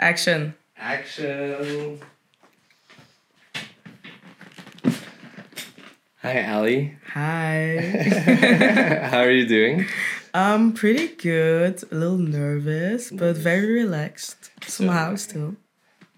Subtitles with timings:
[0.00, 0.54] Action.
[0.78, 2.00] Action.
[6.22, 6.96] Hi, Aly.
[7.12, 7.76] Hi.
[9.10, 9.84] How are you doing?
[10.32, 11.82] I'm pretty good.
[11.92, 14.50] A little nervous, but very relaxed.
[14.66, 15.56] Somehow still.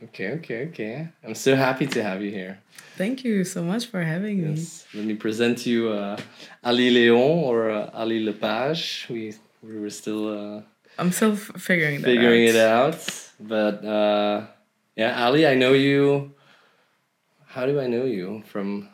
[0.04, 1.08] Okay, okay, okay.
[1.24, 2.60] I'm so happy to have you here.
[2.96, 4.50] Thank you so much for having me.
[4.60, 4.86] Yes.
[4.94, 6.16] Let me present you uh,
[6.62, 9.08] Aly Leon or uh, Aly Lepage.
[9.10, 10.62] We we were still uh,
[10.98, 12.54] I'm still f- figuring that out figuring out.
[12.54, 14.46] it out, but uh,
[14.96, 16.32] yeah, Aly, I know you.
[17.46, 18.42] How do I know you?
[18.46, 18.88] From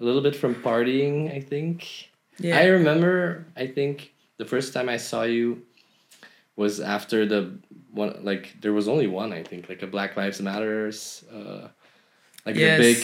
[0.00, 2.10] a little bit from partying, I think.
[2.38, 2.58] Yeah.
[2.58, 3.46] I remember.
[3.56, 5.62] I think the first time I saw you
[6.56, 7.58] was after the
[7.92, 8.18] one.
[8.22, 9.32] Like there was only one.
[9.32, 11.24] I think like a Black Lives Matters.
[11.32, 11.68] Uh,
[12.46, 12.78] like Yes.
[12.78, 13.00] the big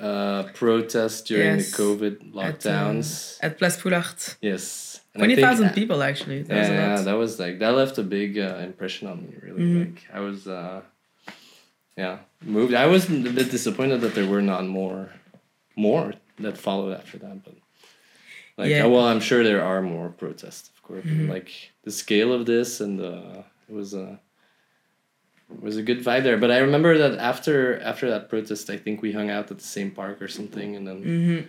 [0.00, 1.70] uh, protest during Yes.
[1.76, 2.38] the COVID At, uh,
[2.70, 3.38] lockdowns.
[3.42, 4.36] At Place Poelaert.
[4.40, 5.00] yes.
[5.22, 6.42] And I think- 20,000 people actually.
[6.42, 9.34] That was yeah, that was like that left a big uh, impression on me.
[9.42, 9.78] Really, Mhm.
[9.80, 10.80] like I was, uh,
[11.96, 12.74] yeah, moved.
[12.74, 15.10] I was a bit disappointed that there were not more,
[15.76, 17.44] more that followed after that.
[17.44, 17.54] But
[18.56, 18.86] like, Yeah.
[18.86, 21.04] well, I'm sure there are more protests, of course.
[21.04, 21.28] Mhm.
[21.28, 21.50] like
[21.82, 24.20] the scale of this and the it was a
[25.50, 26.36] it was a good vibe there.
[26.38, 29.64] But I remember that after after that protest, I think we hung out at the
[29.78, 31.40] same park or something, and then hmm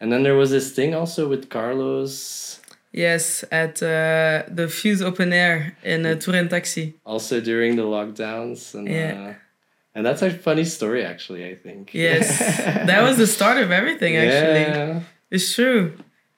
[0.00, 2.60] and then there was this thing also with Carlos.
[2.96, 6.94] Yes, at uh, the Fuse Open Air in uh, Tour and Taxi.
[7.04, 9.30] also during the lockdowns and Yeah.
[9.30, 9.34] uh,
[9.96, 12.38] and that's a funny story actually i think Yes,
[12.90, 14.64] that was the start of everything actually.
[14.70, 15.00] yeah.
[15.30, 15.82] It's true.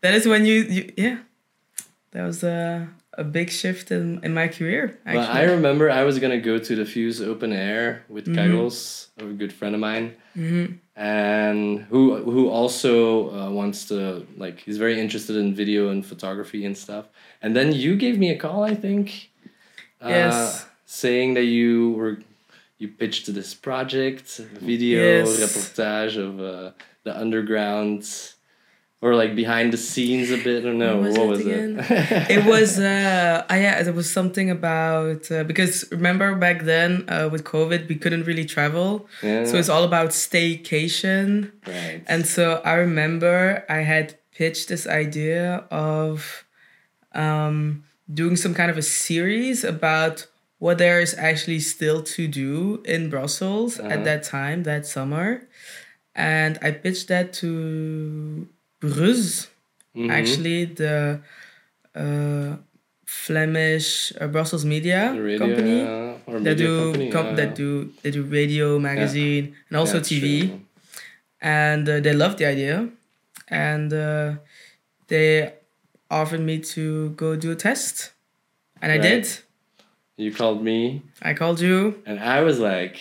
[0.02, 1.18] That is when you, you yeah.
[2.12, 5.40] That was a, a big shift in, in my career, actually.
[5.40, 8.26] i remember i was gonna go to the fuse open air with.
[8.34, 10.78] Carlos, a good friend of mine Mhm.
[10.96, 12.02] and who
[12.34, 17.04] who also uh, wants to like he's very interested in video and photography and stuff
[17.42, 19.30] and then you gave me a call i think
[20.00, 20.52] uh,
[20.84, 22.14] saying that you were
[22.78, 24.26] you pitched this project
[24.72, 25.28] video Yes.
[25.44, 26.70] reportage of uh,
[27.04, 28.02] the underground
[29.02, 30.96] or like behind the scenes a bit or no?
[30.96, 31.70] What was what it was again?
[31.80, 37.04] it it was uh ah, yeah there was something about uh, because remember back then
[37.08, 39.06] uh, with covid we couldn't really travel.
[39.22, 41.52] Yeah, so it's all about staycation.
[41.66, 42.02] Right.
[42.06, 46.44] And so i remember i had pitched this idea of
[47.14, 50.26] um doing some kind of a series about
[50.58, 53.90] what there is actually still to do in brussels Uh-huh.
[53.94, 55.28] at that time that summer.
[56.14, 58.48] And i pitched that to
[58.80, 59.48] Bruzz,
[59.94, 60.10] Mhm.
[60.10, 61.20] actually the
[61.94, 62.56] uh,
[63.06, 67.92] Flemish uh, Brussels media radio, company yeah, or media do company, com- yeah, that do
[68.02, 70.60] they do radio, magazine, and also Yeah, TV, true.
[71.40, 72.88] and uh, they loved the idea,
[73.48, 74.34] and uh,
[75.08, 75.54] they
[76.10, 78.12] offered me to go do a test,
[78.82, 79.26] and I did.
[80.18, 82.00] you called me I called you.
[82.06, 82.96] and i was like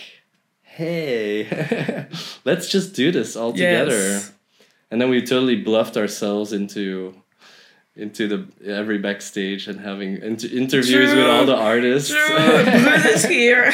[0.62, 1.48] hey
[2.44, 4.32] let's just do this all together Yes.
[4.90, 7.14] And then we totally bluffed ourselves into
[7.94, 13.72] into the every backstage and having inter- interviews with all the artists True, is here.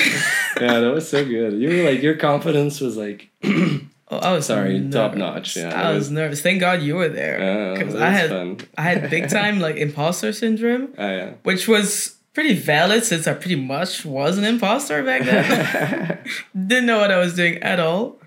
[0.61, 3.81] yeah that was so good you were like your confidence was like oh,
[4.11, 4.95] I was Sorry, nervous.
[4.95, 6.41] top notch, yeah, I was was- nervous.
[6.41, 9.77] Thank God you were there because that I had fun I had big time like
[9.77, 10.95] imposter syndrome.
[10.99, 16.19] oh yeah which was pretty valid since I pretty much was an imposter back then.
[16.69, 18.21] Didn't know what I was doing at all,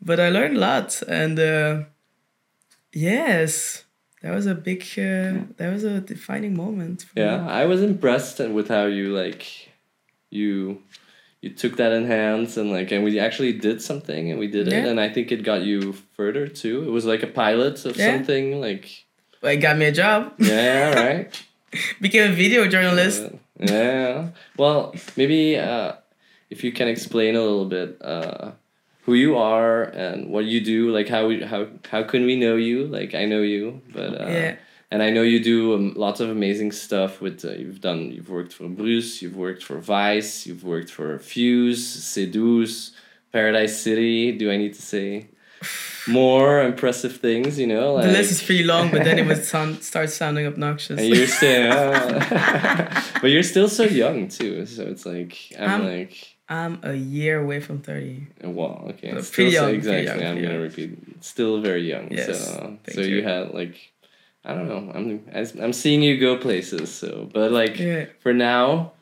[0.00, 1.82] but I learned a lot, and uh,
[2.92, 3.84] yes,
[4.22, 7.02] that was a big, uh, that was a defining moment.
[7.02, 7.50] for yeah me.
[7.50, 9.70] i was impressed with how you like
[10.30, 10.82] you
[11.40, 14.68] you took that in hands and like and we actually did something and we did
[14.68, 17.96] it and i think it got you further too it was like a pilot of
[17.96, 18.06] Yeah.
[18.16, 18.86] something like
[19.42, 20.34] Well, it got me a job.
[20.38, 21.44] yeah right
[22.00, 23.22] Became a video journalist.
[23.24, 24.28] Uh, yeah.
[24.58, 25.92] Well, maybe uh,
[26.50, 28.52] if you can explain a little bit uh,
[29.02, 32.56] who you are and what you do, like how we, how how can we know
[32.56, 32.86] you?
[32.86, 34.54] Like I know you, but uh, Yeah.
[34.92, 37.20] and I know you do um, lots of amazing stuff.
[37.20, 41.18] With uh, you've done, you've worked for Bruzz, you've worked for Vice, you've worked for
[41.18, 41.82] Fuse,
[42.12, 42.92] C12,
[43.32, 44.32] Paradise City.
[44.38, 45.26] Do I need to say
[46.08, 47.58] more impressive things?
[47.58, 50.46] You know, like the list is pretty long, but then it would sound start sounding
[50.46, 50.98] obnoxious.
[51.00, 51.70] and you're still,
[53.20, 54.66] but you're still so young too.
[54.66, 58.26] So it's like I'm I'm- like, I'm a year away from thirty.
[58.42, 60.06] wow, okay, still pretty so young, exactly.
[60.06, 61.24] pretty young, I'm gonna repeat.
[61.24, 62.10] Still very young.
[62.10, 63.16] Yes, so so you.
[63.16, 63.22] you.
[63.22, 63.92] had like,
[64.44, 64.92] I don't know.
[64.94, 65.24] I'm
[65.62, 66.92] I'm seeing you go places.
[66.92, 68.06] So, but like Yeah.
[68.20, 68.92] for now,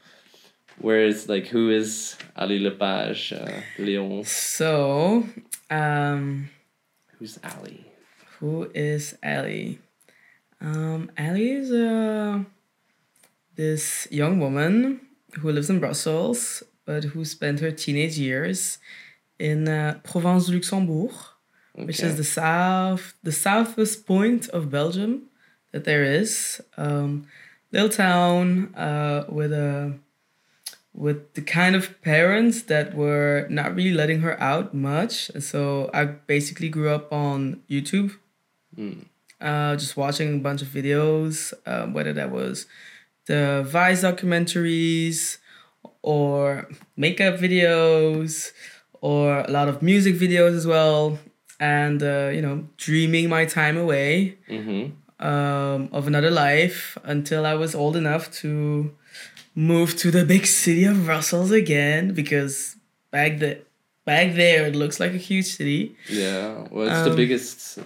[0.78, 4.25] where is like who is Aly Lepage, uh, Leon?
[4.25, 5.26] So,
[5.70, 6.50] um,
[7.19, 7.84] Who's Aly?
[8.38, 9.78] Who is Aly?
[10.60, 12.44] Um, Ellie is uh,
[13.56, 15.00] this young woman
[15.40, 18.78] who lives in Brussels, but who spent her teenage years
[19.48, 21.12] in uh, Provence Luxembourg,
[21.88, 25.12] which is the south, the southwest point of Belgium
[25.72, 26.60] that there is.
[26.84, 27.10] Um,
[27.75, 29.70] little town uh, with a
[31.04, 35.14] with the kind of parents that were not really letting her out much.
[35.34, 35.62] And so
[36.00, 36.02] I
[36.34, 38.10] basically grew up on YouTube,
[38.76, 39.04] Mm.
[39.48, 41.34] uh, just watching a bunch of videos,
[41.70, 42.66] uh, whether that was
[43.31, 43.42] the
[43.76, 45.38] Vice documentaries
[46.02, 48.52] or makeup videos
[49.00, 51.19] or a lot of music videos as well.
[51.58, 54.82] And, uh, you know, dreaming my time away Mm-hmm.
[55.26, 58.94] um, of another life until I was old enough to
[59.55, 62.76] move to the big city of Brussels again because
[63.11, 63.61] back the
[64.06, 65.97] back there it looks like a huge city.
[66.08, 66.67] Yeah.
[66.70, 67.79] Well, it's the Um, biggest.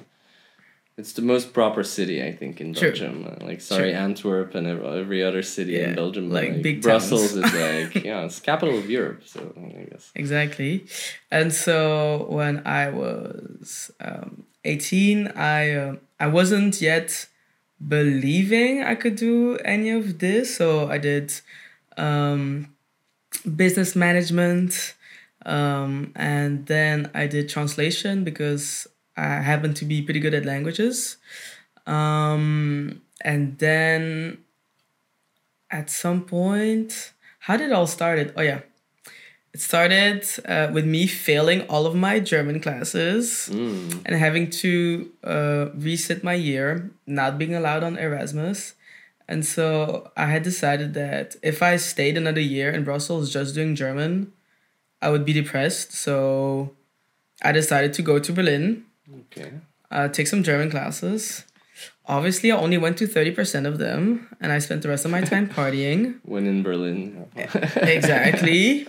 [0.96, 2.90] It's the most proper city, I think, in True.
[2.90, 3.26] Belgium.
[3.26, 6.28] Uh, Like, sorry, Antwerp and every other city Yeah, in Belgium.
[6.28, 7.46] but, like big Brussels towns.
[7.46, 7.54] is
[7.94, 9.22] like, yeah, it's capital of Europe.
[9.26, 10.12] So I guess.
[10.14, 10.86] Exactly.
[11.32, 17.26] And so when I was um, 18, I uh, I wasn't yet
[17.86, 20.56] believing I could do any of this.
[20.56, 21.32] So I did
[21.96, 22.68] um,
[23.56, 24.94] business management
[25.44, 31.16] um, and then I did translation because I happen to be pretty good at languages.
[31.86, 34.38] Um, and then
[35.70, 38.32] at some point, how did it all started?
[38.36, 38.60] Oh yeah,
[39.52, 44.02] it started uh, with me failing all of my German classes Mm.
[44.06, 48.74] and having to uh, reset my year, not being allowed on Erasmus.
[49.28, 53.74] And so I had decided that if I stayed another year in Brussels just doing
[53.74, 54.32] German,
[55.00, 55.92] I would be depressed.
[55.92, 56.72] So
[57.42, 59.52] I decided to go to Berlin, Okay.
[59.90, 61.44] uh, take some German classes.
[62.06, 65.22] Obviously, I only went to 30% of them, and I spent the rest of my
[65.22, 67.26] time partying When in Berlin.
[67.76, 68.86] exactly.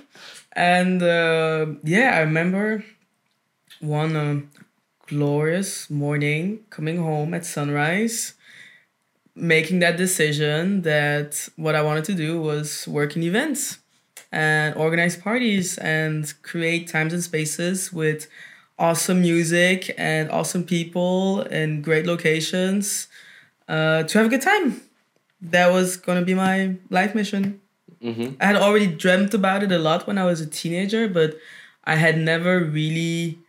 [0.54, 2.84] And uh, yeah, I remember
[3.80, 4.52] one um,
[5.08, 8.34] glorious morning coming home at sunrise,
[9.36, 13.80] making that decision that what I wanted to do was work in events
[14.32, 18.28] and organize parties and create times and spaces with
[18.78, 23.08] awesome music and awesome people and great locations
[23.68, 24.82] uh, to have a good time.
[25.42, 27.62] That was going to be my life mission.
[28.02, 28.36] mm-hmm.
[28.40, 31.38] I had already dreamt about it a lot when I was a teenager, but
[31.84, 33.40] I had never really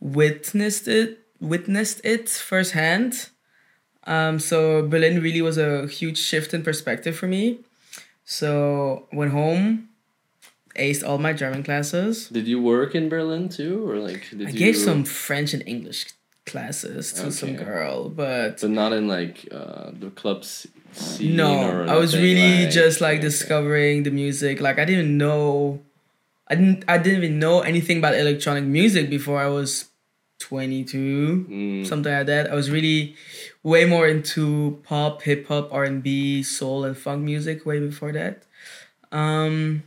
[0.00, 3.28] witnessed it witnessed it firsthand.
[4.06, 7.60] Um, so Berlin really was a huge shift in perspective for me.
[8.24, 9.88] So went home,
[10.76, 12.28] aced all my German classes.
[12.28, 14.58] Did you work in Berlin too, or like did I you?
[14.58, 16.06] gave some French and English
[16.46, 21.36] classes to some girl, but but not in like uh, the clubs scene.
[21.36, 23.28] no, I was really like- just like okay.
[23.28, 24.60] discovering the music.
[24.60, 25.80] Like I didn't know,
[26.48, 29.86] I didn't I didn't even know anything about electronic music before I was
[30.38, 32.50] twenty two, Mm, something like that.
[32.50, 33.16] I was really
[33.62, 38.12] way more into pop, hip hop, R and B, soul, and funk music way before
[38.12, 38.42] that.
[39.10, 39.84] Um,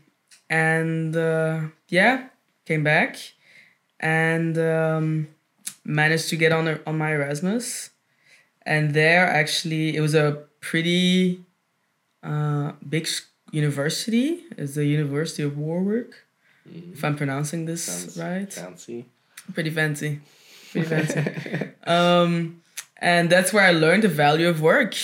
[0.50, 2.28] and uh, yeah,
[2.66, 3.18] came back
[4.00, 5.28] and um,
[5.84, 7.92] managed to get on a, on my Erasmus,
[8.66, 11.42] and there actually it was a pretty
[12.24, 13.08] uh, big
[13.52, 14.44] university.
[14.58, 16.12] It's the University of Warwick,
[16.70, 18.52] mm, if I'm pronouncing this sounds right.
[18.52, 19.06] Fancy.
[19.54, 20.20] Pretty fancy,
[20.72, 21.70] pretty fancy.
[21.86, 22.62] um,
[22.98, 24.96] and that's where I learned the value of work,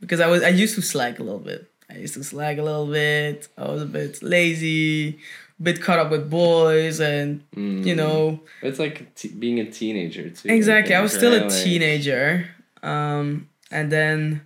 [0.00, 1.67] because I was I used to slack a little bit.
[1.90, 3.48] I used to slack a little bit.
[3.56, 5.18] I was a bit lazy,
[5.58, 7.84] a bit caught up with boys, and Mm.
[7.84, 10.48] you know It's like t- being a teenager too.
[10.48, 10.94] Exactly.
[10.94, 12.48] I was still a teenager.
[12.82, 14.42] Um, and then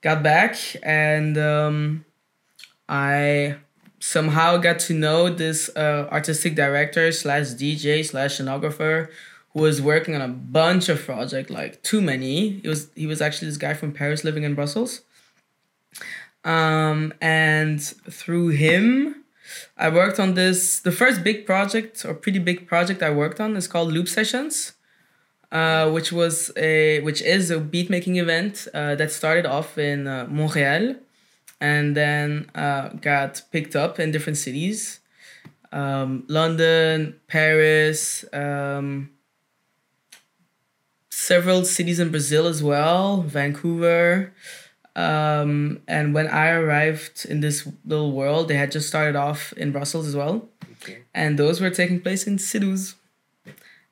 [0.00, 2.04] got back and um,
[2.88, 3.56] I
[4.00, 9.08] somehow got to know this uh, artistic director slash DJ slash scenographer
[9.52, 12.60] who was working on a bunch of projects, like too many.
[12.62, 15.02] It was he was actually this guy from Paris living in Brussels.
[16.48, 19.24] Um, and through him,
[19.76, 20.80] I worked on this.
[20.80, 24.72] The first big project or pretty big project I worked on is called Loop Sessions
[25.50, 30.06] uh, which was a which is a beat making event uh, that started off in
[30.06, 30.96] uh, Montreal,
[31.60, 35.00] and then uh, got picked up in different cities,
[35.72, 39.10] um, London, Paris, um,
[41.10, 44.32] several cities in Brazil as well, Vancouver.
[44.98, 49.70] Um, and when I arrived in this little world, they had just started off in
[49.70, 50.48] Brussels as well,
[50.82, 50.98] Okay.
[51.14, 52.94] and those were taking place in C12.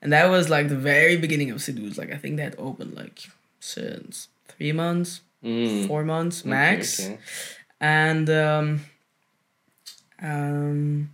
[0.03, 1.97] And that was like the very beginning of C12.
[1.97, 3.19] Like I think that opened like
[3.61, 5.87] since three months, Mm.
[5.87, 6.99] four months Okay, max.
[7.01, 7.19] okay.
[7.81, 8.81] And um,
[10.23, 11.11] um,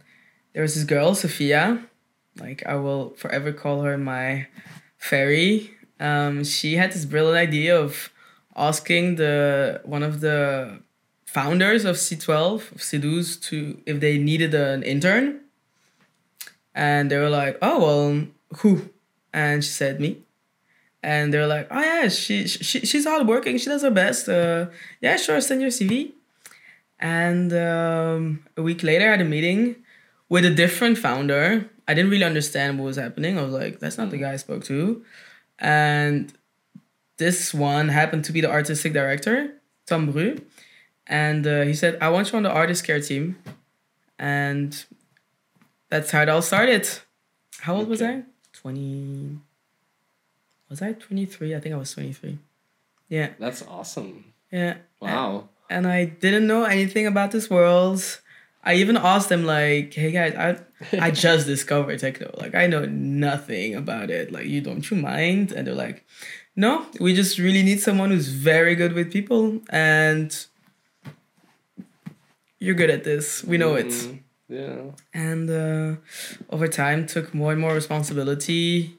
[0.52, 1.82] there was this girl, Sophia.
[2.38, 4.46] Like I will forever call her my
[4.96, 5.70] fairy.
[6.00, 8.10] Um, she had this brilliant idea of
[8.56, 10.80] asking the one of the
[11.26, 15.40] founders of C12 of C12 to if they needed an intern.
[16.74, 18.26] And they were like, "Oh well,
[18.58, 18.90] who?"
[19.32, 20.22] And she said me.
[21.02, 23.58] And they're like, "Oh yeah, she, she she's hardworking.
[23.58, 24.28] She does her best.
[24.28, 24.66] Uh,
[25.00, 26.12] yeah, sure, send your CV."
[26.98, 29.76] And um, a week later, I had a meeting
[30.28, 31.68] with a different founder.
[31.88, 33.38] I didn't really understand what was happening.
[33.38, 35.04] I was like, "That's not the guy I spoke to,"
[35.58, 36.32] and
[37.22, 39.36] this one happened to be the artistic director,
[39.86, 40.28] Tom Bru,
[41.06, 43.36] and uh, he said, "I want you on the artist care team,"
[44.18, 44.70] and
[45.90, 46.84] that's how it all started.
[47.64, 48.22] How old was I?
[48.52, 49.38] Twenty.
[50.68, 51.54] Was I twenty three?
[51.54, 52.38] I think I was twenty three.
[53.08, 54.24] Yeah, That's awesome.
[54.50, 54.76] yeah.
[55.00, 55.48] Wow.
[55.68, 58.00] And I didn't know anything about this world.
[58.64, 60.48] I even asked them like, "Hey guys, I
[61.06, 62.30] I just discovered techno.
[62.42, 64.32] Like I know nothing about it.
[64.32, 66.04] Like you don't you mind?" And they're like,
[66.56, 70.30] "No, we just really need someone who's very good with people and
[72.58, 73.42] you're good at this.
[73.44, 74.18] We know it." Mm,
[74.48, 74.82] Yeah.
[75.14, 75.96] and uh,
[76.50, 78.98] over time took more and more responsibility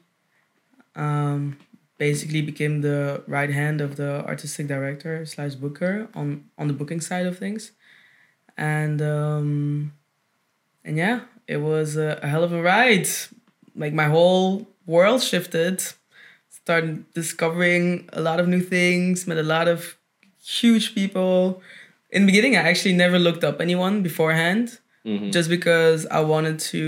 [0.96, 1.56] um,
[1.98, 6.26] basically became the right hand of the artistic director slash booker on
[6.58, 7.70] on the booking side of things
[8.56, 9.92] and um,
[10.84, 13.06] and yeah it was a, a hell of a ride
[13.76, 15.76] like my whole world shifted
[16.68, 19.98] started discovering a lot of new things met a lot of
[20.60, 21.60] huge people
[22.10, 25.30] in the beginning i actually never looked up anyone beforehand Mhm.
[25.36, 26.82] just because I wanted to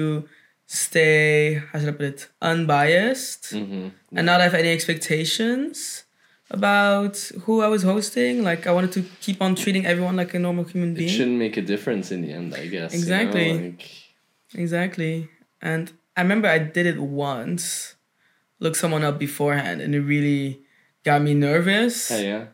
[0.67, 3.91] stay, how should I put it, unbiased Mhm.
[4.17, 6.05] and not have any expectations
[6.51, 7.15] about
[7.45, 8.43] who I was hosting.
[8.43, 11.11] Like I wanted to keep on treating everyone like a normal human being.
[11.11, 12.91] It shouldn't make a difference in the end, I guess.
[12.95, 13.49] you know, Exactly.
[13.53, 13.91] like-
[14.55, 15.29] Exactly.
[15.61, 17.96] And I remember I did it once,
[18.59, 20.61] looked someone up beforehand, and it really
[21.05, 22.11] got me nervous.
[22.11, 22.45] yeah, yeah.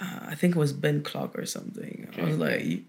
[0.00, 2.08] Uh, I think it was Ben Klock or something.
[2.16, 2.82] I was like,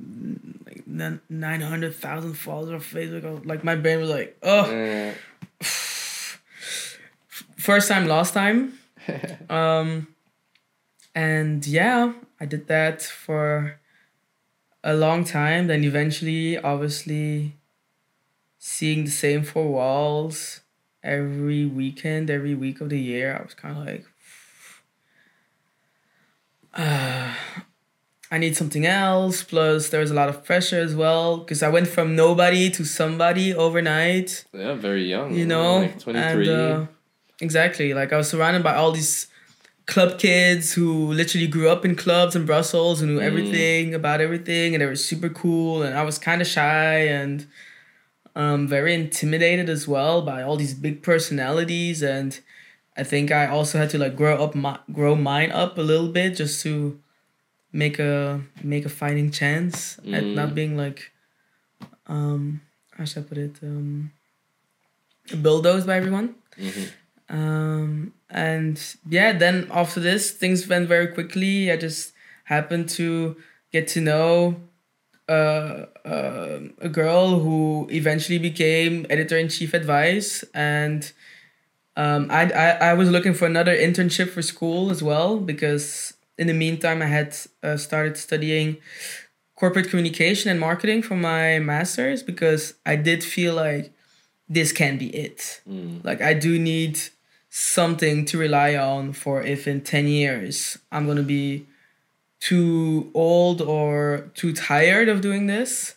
[0.65, 0.83] like
[1.29, 3.23] nine hundred thousand followers on Facebook.
[3.23, 5.13] Was, like my brain was like, oh, Uh,
[7.57, 8.73] first time, last time.
[9.49, 10.07] Um,
[11.15, 13.79] and yeah, I did that for
[14.83, 15.65] a long time.
[15.65, 17.55] Then eventually, obviously,
[18.59, 20.58] seeing the same four walls
[21.03, 24.05] every weekend, every week of the year, I was kind of like,
[26.73, 27.33] uh,
[28.31, 29.41] I need something else.
[29.43, 32.85] Plus, there was a lot of pressure as well because I went from nobody to
[32.85, 35.33] somebody overnight yeah, very young.
[35.33, 36.21] you know like 23.
[36.21, 36.85] and uh,
[37.41, 39.27] exactly like i was surrounded by all these
[39.87, 43.23] club kids who literally grew up in clubs in brussels and knew Mm.
[43.23, 47.47] everything about everything and they were super cool and i was kind of shy and
[48.41, 52.31] um, very intimidated as well by all these big personalities and
[53.01, 56.11] i think i also had to like grow up my, grow mine up a little
[56.19, 56.73] bit just to
[57.83, 58.41] make a
[58.73, 59.75] make a fighting chance
[60.17, 60.33] at Mm.
[60.39, 60.99] not being like
[62.15, 62.61] um
[62.95, 64.11] how should i put it um
[65.45, 66.85] bulldozed by everyone Mhm.
[67.29, 68.75] um, and
[69.07, 71.71] yeah, then after this, things went very quickly.
[71.71, 72.13] I just
[72.45, 73.35] happened to
[73.71, 74.55] get to know
[75.29, 81.11] uh, uh, a girl who eventually became editor in chief at Vice, and
[81.95, 86.47] um, I, I I was looking for another internship for school as well because in
[86.47, 88.77] the meantime I had uh, started studying
[89.55, 93.91] corporate communication and marketing for my masters because I did feel like
[94.47, 95.61] this can be it.
[95.69, 96.03] Mm.
[96.03, 96.99] Like I do need
[97.49, 101.67] something to rely on for if in 10 years I'm going to be
[102.39, 105.95] too old or too tired of doing this.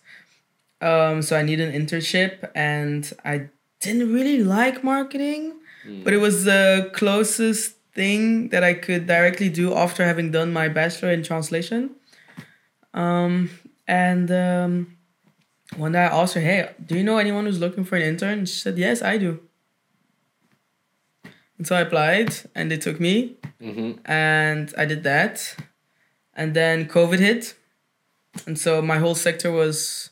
[0.81, 3.49] Um, so I need an internship and I
[3.81, 5.55] didn't really like marketing,
[6.05, 10.69] but it was the closest thing that I could directly do after having done my
[10.69, 11.91] bachelor in translation.
[12.95, 13.51] Um,
[13.87, 14.97] and um,
[15.77, 18.39] one day I asked her, hey, do you know anyone who's looking for an intern?
[18.41, 19.41] And she said, yes, I do.
[21.59, 23.99] And so I applied and they took me Mhm.
[24.05, 25.55] and I did that.
[26.35, 27.55] And then COVID hit.
[28.47, 30.11] And so my whole sector was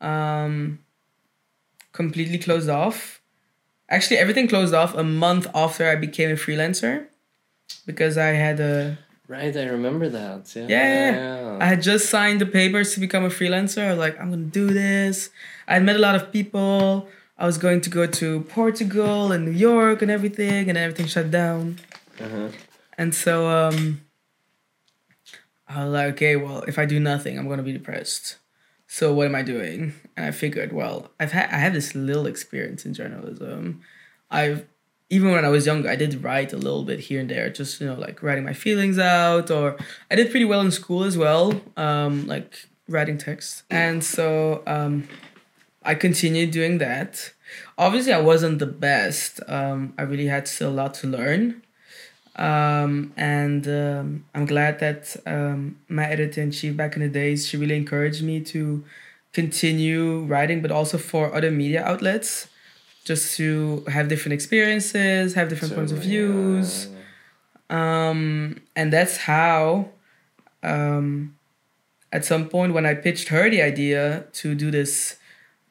[0.00, 0.80] um,
[1.92, 3.20] completely closed off.
[3.88, 7.06] Actually, everything closed off a month after I became a freelancer
[7.86, 10.54] because I had a Right, I remember that.
[10.54, 10.66] Yeah.
[10.68, 13.86] Yeah, yeah, I had just signed the papers to become a freelancer.
[13.86, 15.30] I was like, I'm gonna do this.
[15.66, 17.08] I had met a lot of people.
[17.38, 21.30] I was going to go to Portugal and New York and everything, and everything shut
[21.30, 21.78] down.
[22.20, 22.48] Uh-huh.
[22.98, 24.02] And so um,
[25.74, 28.36] I was like, okay, well, if I do nothing, I'm gonna be depressed.
[28.86, 29.94] so what am I doing?
[30.16, 33.80] And I figured, well, I've had I have this little experience in journalism.
[34.30, 34.66] I've
[35.12, 37.80] even when I was younger, I did write a little bit here and there, just
[37.80, 39.76] you know, like writing my feelings out, or
[40.10, 43.64] I did pretty well in school as well, um, like writing text.
[43.70, 45.06] And so um,
[45.82, 47.34] I continued doing that.
[47.76, 49.40] Obviously, I wasn't the best.
[49.48, 51.62] Um, I really had still a lot to learn.
[52.36, 57.46] Um, and um, I'm glad that um, my editor in chief back in the days,
[57.46, 58.84] she really encouraged me to
[59.32, 62.48] continue writing, but also for other media outlets,
[63.04, 66.88] just to have different experiences, have different points of views.
[67.68, 69.88] Um, and that's how,
[70.62, 71.36] um,
[72.12, 75.16] at some point, when I pitched her the idea to do this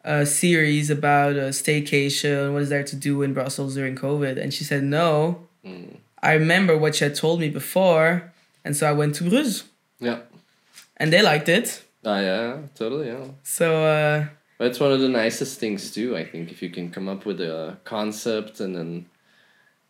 [0.03, 4.53] uh, series about a staycation, what is there to do in Brussels during COVID, and
[4.53, 5.47] she said no.
[5.63, 5.97] Mm.
[6.23, 8.31] I remember what she had told me before,
[8.63, 9.63] and so I went to Bruzz,
[9.99, 10.19] Yeah.
[10.97, 11.83] and they liked it.
[12.05, 13.25] Ah, yeah, totally, yeah.
[13.43, 14.25] So uh,
[14.57, 17.25] But it's one of the nicest things too, I think, if you can come up
[17.25, 19.05] with a concept and then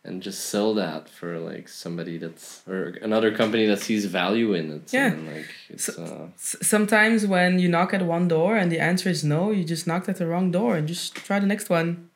[0.04, 4.72] and just sell that for like somebody that's or another company that sees value in
[4.72, 4.92] it.
[4.92, 5.12] Yeah.
[5.12, 9.08] And like it's So- uh, sometimes when you knock at one door and the answer
[9.08, 12.08] is no, you just knocked at the wrong door and just try the next one.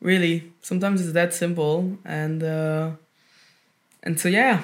[0.00, 2.90] Really, sometimes it's that simple, and uh,
[4.02, 4.62] and so yeah,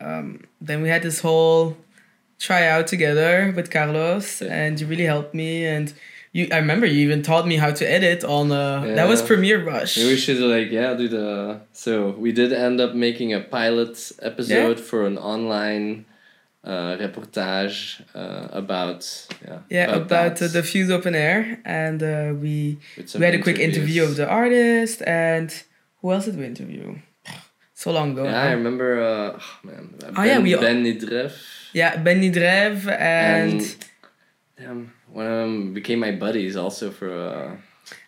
[0.00, 1.76] um, then we had this whole
[2.40, 4.52] tryout together with Carlos, Yeah.
[4.52, 5.64] and you really helped me.
[5.64, 5.92] And
[6.32, 8.50] you, I remember you even taught me how to edit on.
[8.50, 9.96] Uh, That was Premiere Rush.
[9.98, 14.10] maybe we should like yeah do the so we did end up making a pilot
[14.20, 16.06] episode for an online
[16.64, 19.02] uh, reportage uh, about
[19.44, 22.78] yeah yeah, about, uh, that, the Fuse Open Air, and uh, we
[23.18, 25.52] we had a quick interview of the artist and
[26.00, 26.96] who else did we interview
[27.74, 29.00] so long ago Yeah, I remember.
[29.02, 31.32] Uh, oh, man, ben, Oh, yeah, we- Ben Nidref
[31.74, 33.76] yeah benny drev and, and
[34.58, 37.58] damn, one of them became my buddies also for.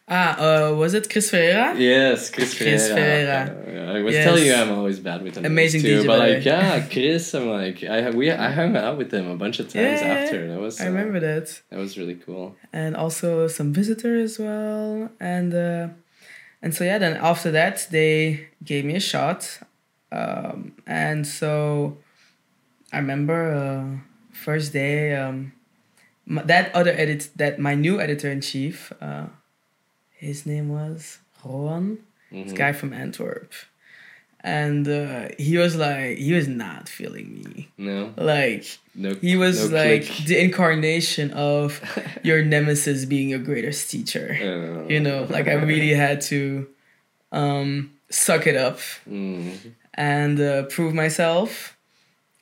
[0.06, 3.46] Ah uh, was it chris ferreira Yes, Chris, Chris Ferreira.
[3.46, 3.94] Ferreira.
[3.96, 4.24] I was Yes.
[4.24, 5.44] telling you I'm always bad with them.
[5.46, 6.42] Amazing too, DJ, but like way.
[6.44, 10.02] yeah, Chris, I'm like I we I hung out with him a bunch of times
[10.02, 10.38] Yeah, after.
[10.48, 12.54] That was i uh, remember that that was really cool.
[12.72, 15.88] and also some visitor as well and uh,
[16.62, 19.38] and so yeah then after that they gave me a shot
[20.12, 21.96] um, and so
[22.92, 23.84] i remember uh,
[24.32, 25.52] first day um,
[26.26, 29.26] that other edit that my new editor-in-chief uh,
[30.24, 31.98] his name was Rowan
[32.32, 32.56] this Mhm.
[32.62, 33.52] guy from Antwerp
[34.40, 39.14] and uh, he was like he was not feeling me No, like no.
[39.20, 40.26] he was no like click.
[40.26, 41.80] the incarnation of
[42.22, 44.28] your nemesis being your greatest teacher.
[44.40, 46.68] Uh, You know, like I really had to
[47.32, 47.68] um,
[48.10, 49.56] suck it up mm,
[49.94, 51.76] and uh, prove myself.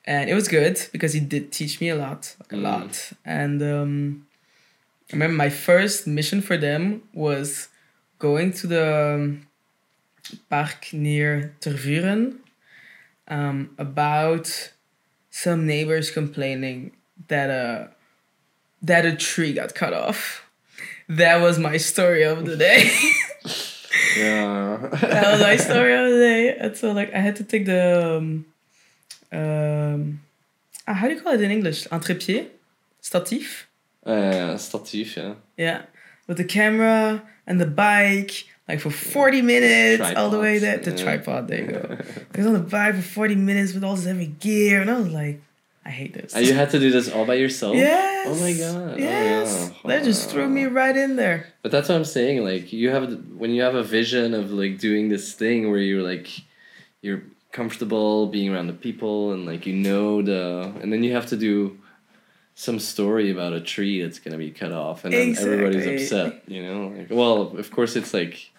[0.04, 2.62] And it was good because he did teach me a lot, like a Mm.
[2.70, 3.12] lot.
[3.24, 4.26] And um,
[5.08, 7.68] I remember my first mission for them was
[8.22, 9.46] going to the um,
[10.48, 12.38] park near Tervuren
[13.26, 14.46] um, about
[15.28, 16.92] some neighbors complaining
[17.26, 17.90] that a
[18.80, 20.48] that a tree got cut off.
[21.08, 22.80] That was my story of the day.
[24.16, 24.88] yeah.
[25.00, 26.56] that was my story of the day.
[26.62, 27.84] And so like I had to take the
[28.18, 28.46] um,
[29.40, 30.20] um
[30.86, 31.88] ah, how do you call it in English?
[31.88, 32.50] Entrepied?
[33.02, 33.66] Statif?
[34.06, 35.34] Uh, statief, yeah.
[35.56, 35.82] Yeah.
[36.26, 40.78] With the camera and the bike, like for 40 minutes all the way there.
[40.78, 41.98] The tripod, there you go.
[42.34, 44.98] I was on the bike for 40 minutes with all this heavy gear, and I
[44.98, 45.40] was like,
[45.84, 46.32] I hate this.
[46.32, 47.74] And you had to do this all by yourself.
[47.74, 48.28] yes.
[48.28, 48.94] Oh my God.
[48.94, 49.72] Oh, Yes.
[49.84, 49.88] yeah.
[49.90, 51.48] That just threw me right in there.
[51.62, 52.44] But that's what I'm saying.
[52.44, 56.02] Like you have when you have a vision of like doing this thing where you're
[56.08, 56.28] like
[57.00, 61.26] you're comfortable being around the people and like you know the and then you have
[61.26, 61.76] to do
[62.54, 66.42] some story about a tree that's gonna be cut off and then everybody's upset.
[66.46, 66.88] You know.
[66.96, 68.50] Like, well, of course it's like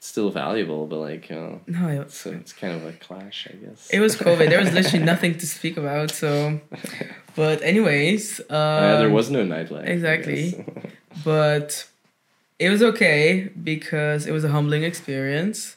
[0.00, 3.88] still valuable, but like uh, No, it, it's it's kind of a clash, I guess.
[3.90, 4.48] it was COVID.
[4.48, 6.10] There was literally nothing to speak about.
[6.10, 6.60] So,
[7.36, 9.86] but anyways, um, Uh, there was no nightlife.
[9.86, 10.64] Exactly.
[11.24, 11.86] but
[12.58, 15.76] it was okay because it was a humbling experience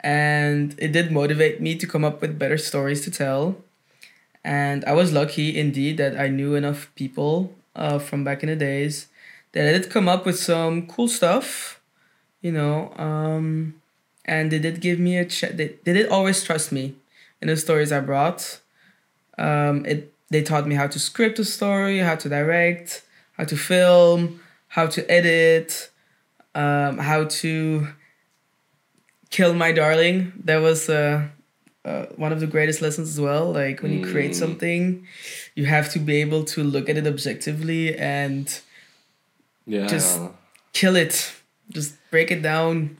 [0.00, 3.56] and it did motivate me to come up with better stories to tell
[4.44, 8.56] and i was lucky indeed that i knew enough people uh, from back in the
[8.56, 9.08] days
[9.52, 11.80] that i did come up with some cool stuff
[12.40, 13.74] you know um,
[14.24, 16.94] and they did give me a ch- they, they did always trust me
[17.40, 18.60] in the stories i brought
[19.38, 23.02] um, it they taught me how to script a story how to direct
[23.36, 24.40] how to film
[24.74, 25.88] how to edit,
[26.56, 27.86] um, how to
[29.30, 30.32] kill my darling.
[30.44, 31.28] That was uh,
[31.84, 33.52] uh, one of the greatest lessons as well.
[33.52, 34.34] Like when you create Mm.
[34.44, 35.06] something,
[35.54, 38.46] you have to be able to look at it objectively and
[39.66, 39.86] Yeah.
[39.86, 40.20] Just-
[40.72, 41.32] kill it.
[41.70, 42.96] Just break it down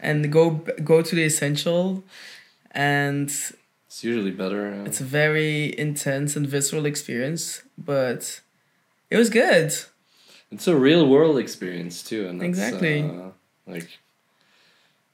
[0.00, 0.50] and go
[0.84, 2.02] go to the essential.
[2.72, 3.28] And
[3.86, 4.62] it's usually better.
[4.74, 8.40] uh, it's a very intense and visceral experience, but
[9.10, 9.72] it was good.
[10.50, 13.02] it's a real world experience too, and Exactly.
[13.02, 13.30] uh,
[13.66, 13.88] like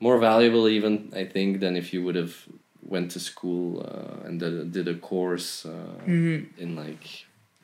[0.01, 2.35] more valuable even I think than if you would have
[2.87, 6.47] went to school uh, and did, did a course uh, Mhm.
[6.59, 7.05] in like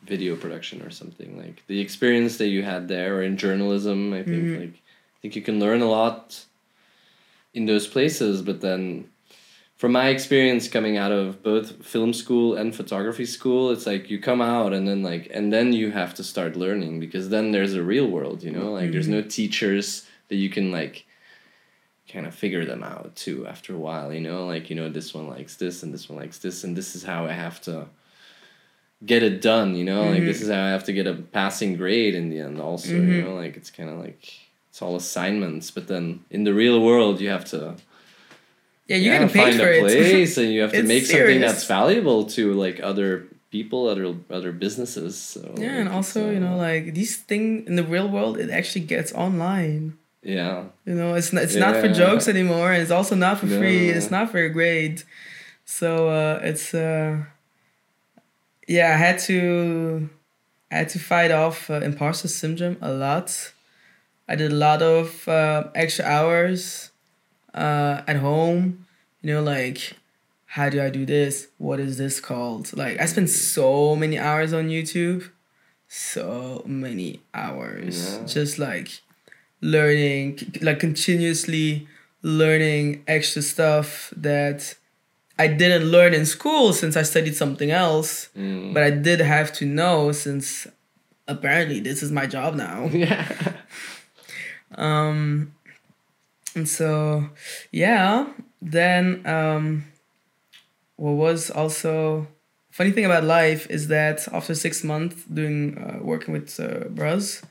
[0.03, 4.23] video production or something like the experience that you had there or in journalism i
[4.23, 4.61] think Mhm.
[4.61, 4.75] like
[5.17, 6.47] i think you can learn a lot
[7.53, 9.05] in those places but then
[9.77, 14.19] from my experience coming out of both film school and photography school it's like you
[14.19, 17.75] come out and then like and then you have to start learning because then there's
[17.75, 21.05] a real world you know like there's no teachers that you can like
[22.13, 24.47] kind of figure them out too after a while you know?
[24.47, 27.03] Like you know this one likes this and this one likes this and this is
[27.05, 27.87] how i have to
[29.05, 30.11] get it done you know?
[30.11, 32.89] Like this is how i have to get a passing grade in the end also
[32.89, 33.25] you Mhm.
[33.25, 33.35] know?
[33.35, 34.23] Like it's kind of like
[34.71, 37.77] it's all assignments but then in the real world you have to
[38.87, 42.53] Yeah, yeah, getting find a place and you have to make something that's valuable to
[42.55, 47.17] like other people other other businesses so yeah, and also you know uh, like these
[47.17, 49.99] thing in the real world, it actually gets online.
[50.23, 53.47] Yeah You know, it's not, it's not for jokes anymore, and it's also not for
[53.47, 53.91] free.
[53.91, 55.03] It's not for a grade.
[55.65, 57.25] So uh, it's uh,
[58.67, 60.09] yeah, I had to
[60.71, 63.53] I had to fight off uh, imposter syndrome a lot.
[64.29, 66.91] I did a lot of uh, extra hours
[67.55, 68.87] uh, at home.
[69.23, 69.95] You know, like
[70.47, 71.49] how do I do this?
[71.59, 72.77] What is this called?
[72.77, 75.31] Like I spent so many hours on YouTube,
[75.89, 78.27] so many hours, Yeah.
[78.27, 79.01] just like
[79.61, 81.87] learning, like continuously
[82.23, 84.75] learning extra stuff that
[85.39, 88.75] I didn't learn in school since I studied something else, Mm.
[88.75, 90.67] but I did have to know since
[91.29, 92.87] apparently this is my job now.
[92.93, 93.27] yeah
[94.77, 95.53] Um,
[96.55, 97.29] and so,
[97.73, 98.27] yeah,
[98.63, 99.85] then um,
[100.97, 102.27] what was also
[102.71, 107.43] funny thing about life is that after six months doing uh, working with uh, Bruzz,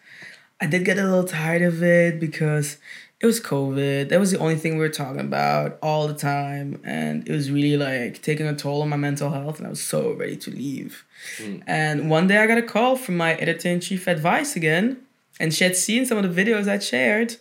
[0.61, 2.77] I did get a little tired of it because
[3.21, 4.09] it was COVID.
[4.09, 7.51] That was the only thing we were talking about all the time, and it was
[7.51, 9.57] really like taking a toll on my mental health.
[9.57, 11.05] And I was so ready to leave.
[11.37, 11.63] Mm.
[11.67, 15.01] And one day I got a call from my editor in chief at Vice again,
[15.39, 17.35] and she had seen some of the videos I shared,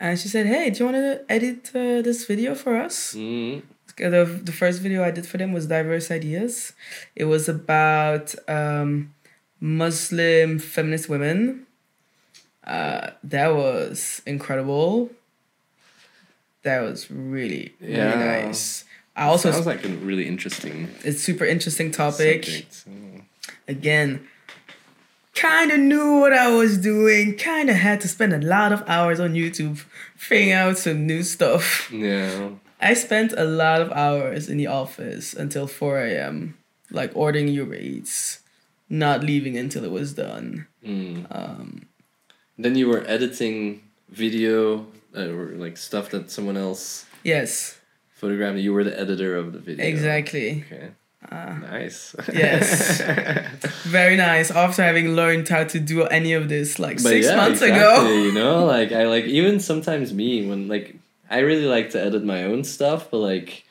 [0.00, 3.62] and she said, "Hey, do you want to edit uh, this video for us?" Mm.
[3.96, 6.72] The, the first video I did for them was diverse ideas.
[7.14, 9.14] It was about um,
[9.60, 11.66] Muslim feminist women.
[12.70, 15.10] Uh, that was incredible.
[16.62, 18.42] That was really really Yeah.
[18.44, 18.84] nice.
[19.16, 22.84] I also sounds like a really interesting it's super interesting topic subject.
[23.68, 24.10] Again
[25.34, 28.82] kind of knew what i was doing kind of had to spend a lot of
[28.88, 29.78] hours on youtube
[30.16, 32.50] figuring out some new stuff Yeah.
[32.80, 36.56] i spent a lot of hours in the office until 4 a.m
[36.90, 38.40] like ordering uber eats
[38.88, 41.26] not leaving until it was done Mm.
[41.30, 41.86] um,
[42.62, 47.78] Then you were editing video uh, or like stuff that someone else yes
[48.20, 48.58] photographed.
[48.58, 49.84] You were the editor of the video.
[49.92, 50.88] exactly Okay.
[51.30, 52.14] uh, Nice.
[52.44, 53.00] Yes.
[53.98, 57.36] very nice after having learned how to do any of this like But six yeah,
[57.36, 60.96] months exactly, ago You know, like I like even sometimes me when like
[61.30, 63.64] I really like to edit my own stuff, but like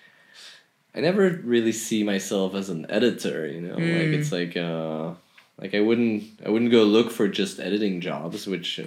[0.96, 3.46] I never really see myself as an editor.
[3.48, 4.18] You know, like Mm.
[4.18, 5.14] it's like uh
[5.62, 8.86] like I wouldn't I wouldn't go look for just editing jobs, which uh,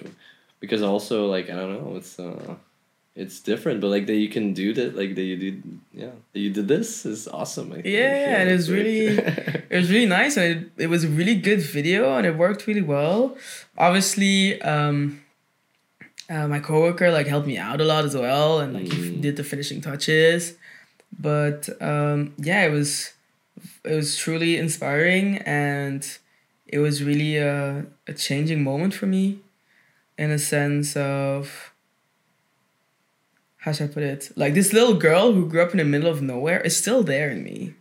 [0.60, 2.54] because also like I don't know it's uh
[3.14, 6.40] it's different, but like that you can do that like that you did yeah that
[6.40, 7.72] you did this is awesome.
[7.72, 7.86] I think.
[7.86, 9.18] Yeah, and it was really-
[9.70, 10.46] it was really nice and
[10.78, 13.36] it, it was a really good video and it worked really well
[13.76, 15.20] obviously um
[16.30, 19.20] uh, my coworker like helped me out a lot as well and like he Mm.
[19.20, 20.54] did the finishing touches
[21.18, 23.12] but um yeah it was
[23.84, 26.18] it was truly inspiring and
[26.72, 29.38] it was really a, a changing moment for me
[30.16, 31.72] in a sense of
[33.58, 34.32] how should I put it?
[34.34, 37.30] Like this little girl who grew up in the middle of nowhere is still there
[37.30, 37.74] in me.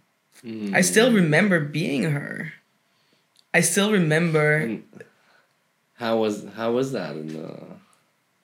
[0.46, 0.76] Mm.
[0.76, 2.54] I still remember being her.
[3.54, 4.58] I still remember.
[4.58, 4.84] And
[5.96, 7.60] how was how was that in the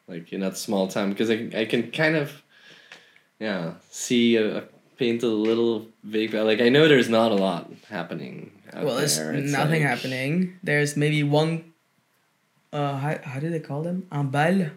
[0.07, 1.09] like in that small town?
[1.09, 2.41] Because I I can kind of
[3.39, 4.63] yeah see a, a
[4.97, 8.51] paint a little vague like I know there's not a lot happening.
[8.83, 9.33] Well, there's there.
[9.33, 10.59] Nothing like- happening.
[10.63, 11.63] There's maybe one.
[12.73, 14.07] Uh, how, how do they call them?
[14.11, 14.69] Un bal.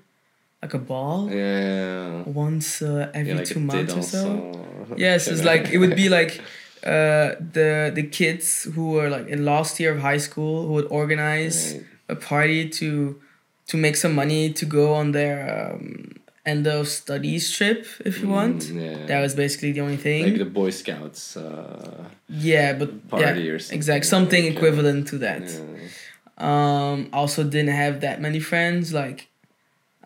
[0.62, 2.22] like a ball Yeah.
[2.26, 4.24] once uh, every Yeah, like two months or so.
[4.26, 4.98] dansant.
[4.98, 6.40] Yes, it's like it would be like
[6.84, 10.86] uh, the the kids who were like in last year of high school who would
[10.90, 11.84] organize Right.
[12.10, 13.16] a party to
[13.68, 15.38] to make some money to go on their
[15.72, 16.19] um,
[16.50, 18.60] end of studies trip if you want.
[18.62, 19.06] Mm, yeah.
[19.10, 20.20] That was basically the only thing.
[20.24, 23.76] like the Boy Scouts uh, yeah, but party yeah, or something.
[23.80, 25.44] exact something like, uh, equivalent to that.
[25.48, 25.88] Yeah.
[26.48, 28.84] Um, also didn't have that many friends.
[29.02, 29.28] Like,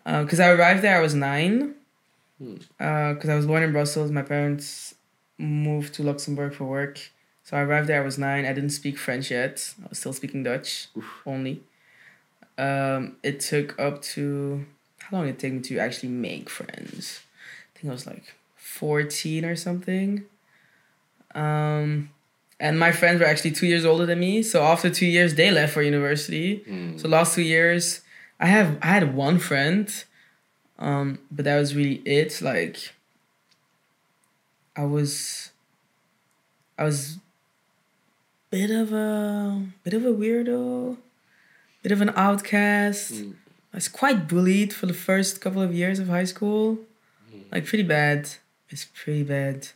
[0.03, 1.75] because I arrived there, I was nine.
[2.37, 2.55] Hmm.
[3.13, 4.95] Because I was born in Brussels, my parents
[5.37, 6.99] moved to Luxembourg for work.
[7.43, 8.43] So I arrived there, I was nine.
[8.45, 9.73] I didn't speak French yet.
[9.83, 10.87] I was still speaking Dutch
[11.25, 11.61] only.
[12.57, 14.65] Um, it took up to
[15.05, 17.21] how long did it take me to actually make friends?
[17.75, 20.23] I think I was like fourteen or something.
[21.35, 22.09] Um,
[22.59, 24.41] and my friends were actually two years older than me.
[24.41, 26.63] So after two years, they left for university.
[26.67, 26.99] Mm.
[26.99, 28.01] So last two years,
[28.39, 29.91] I have I had one friend,
[30.79, 32.41] um, but that was really it.
[32.41, 32.93] Like,
[34.75, 35.51] I was,
[36.79, 37.19] I was,
[38.49, 40.97] bit of a bit of a weirdo,
[41.83, 43.13] bit of an outcast.
[43.13, 43.35] Mm.
[43.75, 46.79] I was quite bullied for the first couple of years of high school,
[47.51, 48.29] like pretty bad.
[48.69, 49.67] It's pretty bad.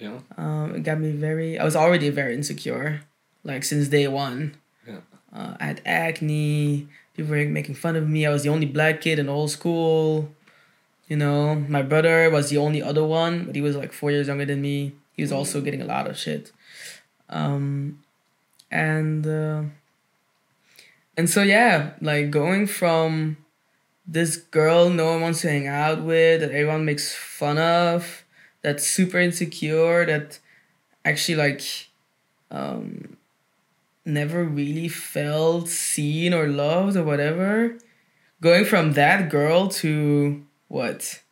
[0.00, 0.18] Yeah.
[0.36, 1.56] Um, it got me very.
[1.56, 3.02] I was already very insecure,
[3.44, 4.56] like since day one.
[4.84, 5.02] Yeah.
[5.32, 6.88] Uh, I had acne.
[7.14, 8.26] People were making fun of me.
[8.26, 10.34] I was the only black kid in the whole school.
[11.06, 14.26] You know, my brother was the only other one, but he was like four years
[14.26, 14.94] younger than me.
[15.12, 16.50] He was also getting a lot of shit.
[17.28, 18.02] Um,
[18.68, 19.62] and uh,
[21.16, 23.36] and so yeah, like going from
[24.06, 28.24] this girl no one wants to hang out with, that everyone makes fun of,
[28.62, 30.38] that's super insecure, that
[31.04, 31.62] actually like
[32.50, 33.16] um
[34.04, 37.78] never really felt seen or loved or whatever.
[38.40, 41.22] Going from that girl to what?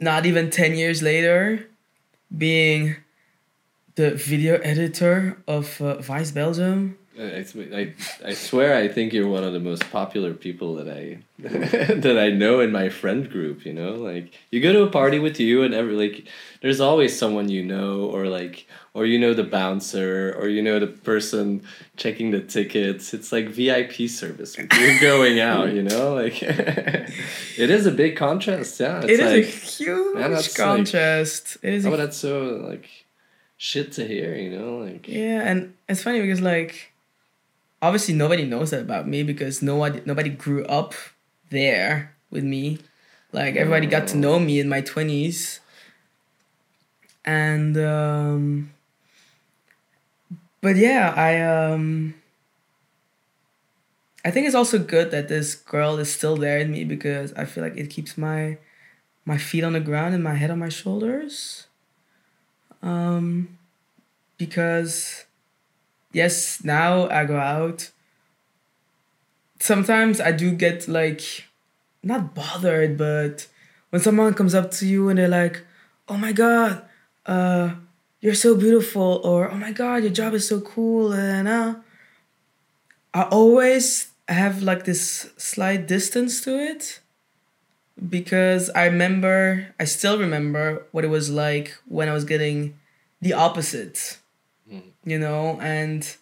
[0.00, 1.68] Not even 10 years later,
[2.36, 2.96] being
[3.94, 6.97] the video editor of uh, Vice Belgium.
[7.18, 7.94] Uh, I, I,
[8.26, 12.30] I swear I think you're one of the most popular people that I that I
[12.30, 13.94] know in my friend group, you know?
[13.94, 16.26] Like you go to a party with you and every like
[16.62, 20.78] there's always someone you know or like or you know the bouncer or you know
[20.78, 21.62] the person
[21.96, 23.12] checking the tickets.
[23.12, 26.14] It's like VIP service you're going out, you know?
[26.14, 28.98] Like it is a big contrast, yeah.
[28.98, 31.56] It's It is like, a huge man, that's like- contrast.
[31.62, 32.88] it is oh, that's so like
[33.56, 34.78] shit to hear, you know?
[34.78, 36.92] Like Yeah, and it's funny because like
[37.82, 40.94] obviously nobody knows that about me because no one nobody grew up
[41.50, 42.78] there with me.
[43.32, 45.60] Like everybody got to know me in my twenties.
[47.24, 48.70] And um
[50.60, 52.14] but yeah, I um
[54.24, 57.44] I think it's also good that this girl is still there in me because I
[57.44, 58.58] feel like it keeps my
[59.24, 61.66] my feet on the ground and my head on my shoulders.
[62.82, 63.58] Um
[64.38, 65.24] because
[66.12, 67.90] yes, now I go out.
[69.60, 71.44] Sometimes I do get like
[72.02, 73.46] not bothered, but
[73.90, 75.64] when someone comes up to you and they're like,
[76.08, 76.82] "Oh my god,
[77.26, 77.74] uh,
[78.20, 81.74] you're so beautiful," or "Oh my god, your job is so cool," and uh,
[83.14, 87.00] I always have like this slight distance to it
[88.08, 92.78] because I remember, I still remember what it was like when I was getting
[93.20, 94.18] the opposite
[95.04, 96.16] you know and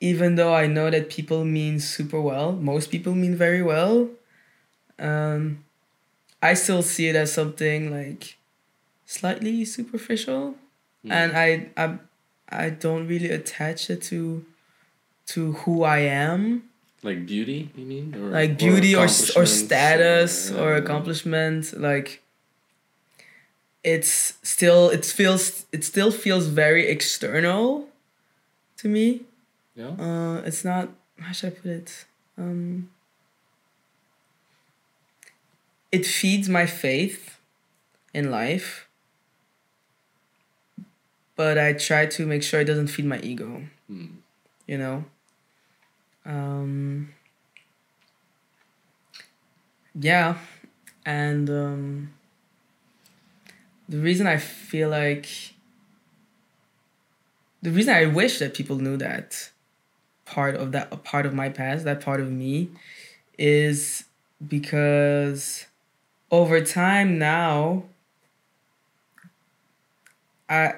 [0.00, 4.08] even though i know that people mean super well most people mean very well
[4.98, 5.64] um
[6.42, 8.36] i still see it as something like
[9.10, 10.54] slightly superficial.
[11.08, 11.98] And I, I
[12.48, 14.44] i don't really attach it to
[15.28, 16.64] to who i am.
[17.02, 18.14] Like beauty, you mean?
[18.14, 22.19] Or, like beauty or, or accomplishments, status or uh, accomplishment like
[23.82, 27.88] it's still it feels it still feels very external
[28.76, 29.22] to me
[29.74, 29.92] Yeah.
[29.98, 30.88] uh it's not
[31.18, 32.04] how should i put it
[32.36, 32.90] um
[35.90, 37.38] it feeds my faith
[38.12, 38.86] in life
[41.36, 44.06] but i try to make sure it doesn't feed my ego Hmm.
[44.66, 45.04] you know
[46.26, 47.08] um
[49.94, 50.36] yeah
[51.06, 52.12] and um
[53.90, 55.28] the reason i feel like
[57.60, 59.50] the reason i wish that people knew that
[60.24, 62.70] part of that part of my past that part of me
[63.36, 64.04] is
[64.46, 65.66] because
[66.30, 67.82] over time now
[70.48, 70.72] i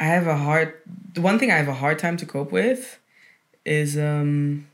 [0.00, 0.74] i have a hard
[1.14, 2.98] the one thing i have a hard time to cope with
[3.64, 4.66] is um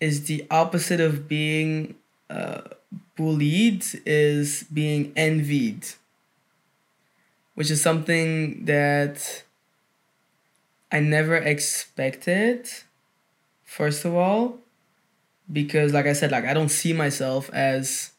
[0.00, 1.94] is the opposite of being
[2.30, 2.62] uh,
[3.16, 5.86] bullied is being envied
[7.54, 9.44] which is something that
[10.90, 12.68] i never expected
[13.64, 14.58] first of all
[15.52, 18.12] because like i said like i don't see myself as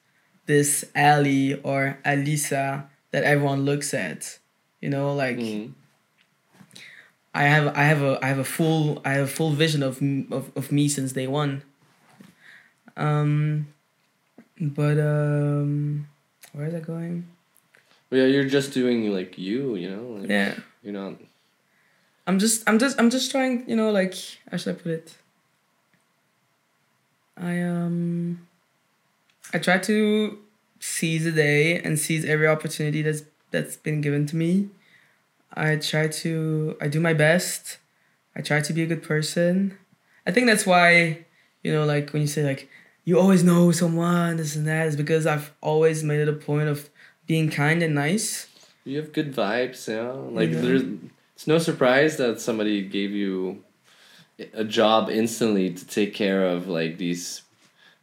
[0.46, 4.40] this aly or alyssa that everyone looks at
[4.82, 5.74] you know like Mm.
[7.36, 10.02] I have I have a I have a full I have a full vision of
[10.32, 11.64] of, of me since day one.
[12.96, 13.68] Um,
[14.60, 16.08] but um,
[16.54, 17.28] where is that going?
[18.10, 20.20] Well, yeah, you're just doing like you, you know.
[20.20, 21.16] Like, Yeah, You're not.
[22.28, 23.70] I'm just I'm just I'm just trying.
[23.70, 24.16] You know, like
[24.50, 25.16] how should I put it?
[27.38, 28.48] I um,
[29.54, 30.40] I try to
[30.80, 34.70] seize the day and seize every opportunity that's that's been given to me.
[35.54, 37.78] I try to I do my best.
[38.36, 39.78] I try to be a good person.
[40.28, 41.26] I think that's why,
[41.64, 42.70] you know, like when you say like
[43.06, 46.68] you always know someone, this and that, is because I've always made it a point
[46.68, 46.90] of
[47.28, 48.48] being kind and nice.
[48.84, 50.30] You have good vibes, you know.
[50.32, 50.62] Like Yeah.
[50.62, 50.84] there's,
[51.36, 53.64] it's no surprise that somebody gave you
[54.54, 57.42] a job instantly to take care of like these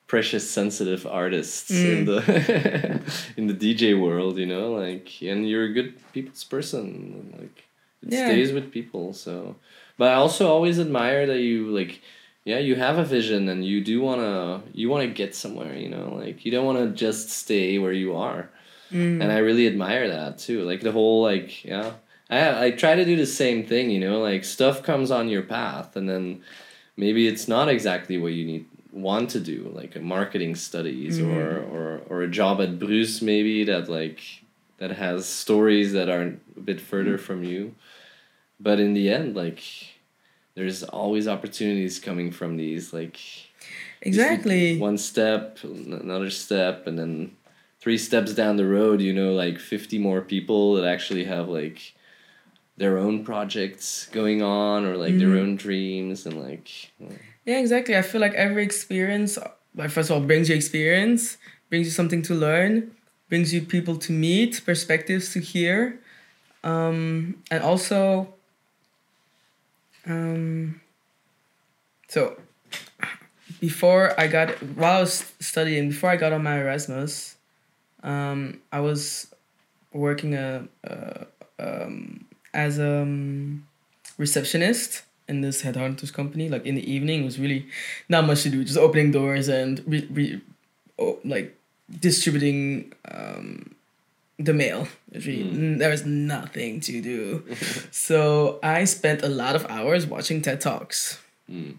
[0.07, 2.07] precious sensitive artists in mm.
[2.07, 3.03] the
[3.37, 7.35] in the DJ world, you know, like and you're a good people's person.
[7.39, 7.65] Like
[8.03, 8.27] it Yeah.
[8.27, 9.57] stays with people, so
[9.99, 12.01] but I also always admire that you like
[12.45, 16.15] yeah, you have a vision and you do wanna you wanna get somewhere, you know,
[16.23, 18.51] like you don't wanna just stay where you are
[18.93, 19.23] Mm.
[19.23, 20.65] and I really admire that too.
[20.65, 21.93] Like the whole like yeah,
[22.29, 23.91] I I try to do the same thing.
[23.91, 26.43] You know, like stuff comes on your path, and then
[26.95, 31.57] maybe it's not exactly what you need want to do, like a marketing studies or
[31.75, 34.21] or or a job at Bruzz maybe that like
[34.77, 36.25] that has stories that are
[36.57, 37.75] a bit further from you,
[38.61, 39.63] but in the end, like
[40.55, 43.19] there's always opportunities coming from these like
[44.03, 44.79] Exactly.
[44.79, 47.33] one step another step and then
[47.81, 51.95] three steps down the road you know like 50 more people that actually have like
[52.77, 55.41] their own projects going on or like their Mhm.
[55.41, 56.91] own dreams and like
[57.45, 57.97] Yeah, exactly.
[57.97, 59.37] I feel like every experience,
[59.75, 61.39] like first of all, brings you experience,
[61.71, 62.93] brings you something to learn,
[63.29, 65.99] brings you people to meet, perspectives to hear,
[66.63, 68.33] um, and also,
[70.07, 70.81] um,
[72.09, 72.37] so
[73.61, 77.37] before I got while I was studying, before I got on my Erasmus,
[78.03, 79.33] um, I was
[79.93, 81.27] working a, a
[81.59, 83.67] um, as a um,
[84.19, 86.49] receptionist in this headhunters company.
[86.49, 87.67] Like in the evening, it was really
[88.09, 90.41] not much to do, just opening doors and re- re-
[90.99, 91.57] oh, like
[92.01, 93.75] distributing um,
[94.39, 94.89] the mail.
[95.13, 95.79] Really- Mm.
[95.79, 97.45] There was nothing to do,
[97.91, 101.19] so I spent a lot of hours watching TED talks.
[101.51, 101.75] mm,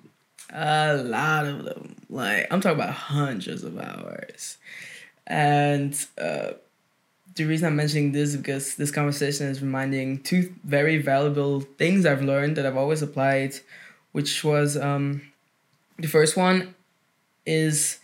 [0.52, 1.96] A lot of them.
[2.10, 4.58] Like I'm talking about hundreds of hours.
[5.26, 6.52] And uh,
[7.36, 12.06] the reason I'm mentioning this is because this conversation is reminding two very valuable things
[12.06, 13.56] I've learned that I've always applied,
[14.12, 15.22] which was um,
[15.98, 16.76] the first one
[17.46, 17.98] is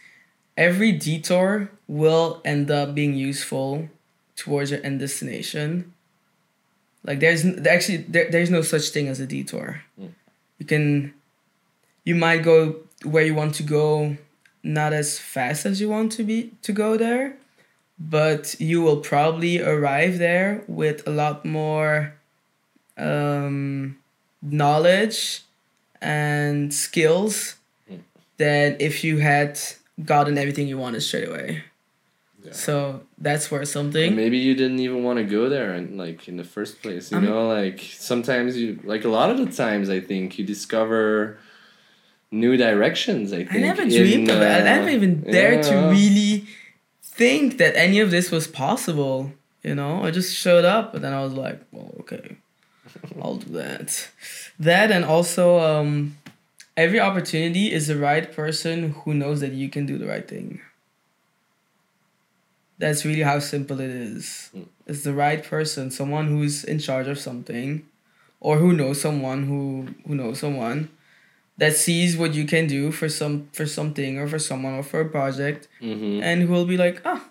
[0.57, 3.89] every detour will end up being useful
[4.39, 5.93] towards your end destination.
[7.03, 9.81] Like there's actually there, there's no such thing as a detour.
[9.99, 10.11] Mm.
[10.59, 11.13] You can
[12.03, 12.57] you might go
[13.03, 14.17] where you want to go
[14.63, 17.35] not as fast as you want to be to go there
[17.97, 22.13] but you will probably arrive there with a lot more
[22.97, 23.97] um,
[24.41, 25.41] knowledge
[26.01, 27.55] and skills
[27.89, 27.99] Mm.
[28.37, 29.59] than if you had
[30.05, 31.63] gotten everything you wanted straight away
[32.49, 32.55] Yeah.
[32.55, 36.27] so that's where And something maybe you didn't even want to go there and like
[36.27, 39.89] in the first place you know like sometimes you like a lot of the times
[39.89, 41.37] i think you discover
[42.31, 44.45] new directions i think I never in, dreamed of it.
[44.45, 46.45] I uh, never even dared to really
[47.19, 49.33] think that any of this was possible.
[49.61, 52.37] You know, I just showed up, and then I was like, "Well, okay,
[53.21, 54.09] I'll do that."
[54.57, 56.17] That and also, um,
[56.77, 60.61] every opportunity is the right person who knows that you can do the right thing.
[62.79, 64.49] That's really how simple it is.
[64.55, 64.65] Mm.
[64.87, 67.85] It's the right person, someone who's in charge of something,
[68.39, 70.89] or who knows someone who who knows someone
[71.57, 75.01] that sees what you can do for some for something or for someone or for
[75.01, 76.21] a project Mhm.
[76.23, 77.21] and who will be like ah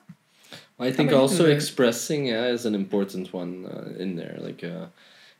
[0.78, 4.86] I think also expressing yeah is an important one uh, in there like uh,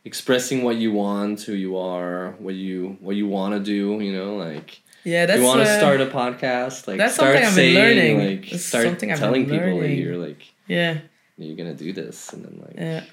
[0.03, 4.11] expressing what you want who you are what you what you want to do you
[4.11, 4.81] know like
[5.11, 7.75] yeah that's you want to uh, start a podcast like that's start something I've been
[7.75, 7.75] saying
[8.17, 8.17] learning.
[8.41, 10.93] like That's start something I've been telling people that you're like yeah
[11.37, 13.03] you're gonna do this and then like yeah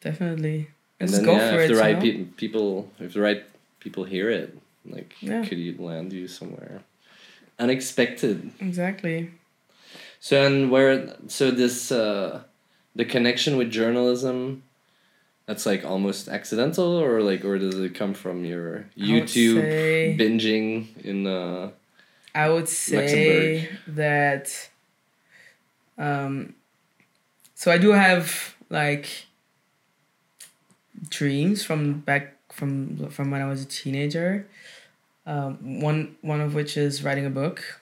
[0.00, 0.68] definitely
[1.00, 2.02] and Let's then go yeah, for if it the you right know?
[2.02, 3.42] pe- people if the right
[3.80, 5.44] people hear it like Yeah.
[5.44, 6.82] could you land you somewhere
[7.58, 8.50] unexpected.
[8.60, 9.30] Exactly.
[10.20, 12.42] So and where so this uh,
[12.94, 14.62] the connection with journalism,
[15.48, 20.86] that's like almost accidental, or like, or does it come from your YouTube say- binging
[21.02, 21.26] in?
[21.26, 21.70] Uh,
[22.34, 23.96] I would say Luxembourg.
[23.96, 24.68] that
[25.96, 26.54] um
[27.54, 29.08] so I do have like
[31.08, 34.46] dreams from back from from when I was a teenager.
[35.26, 37.80] Um, one one of which is writing a book.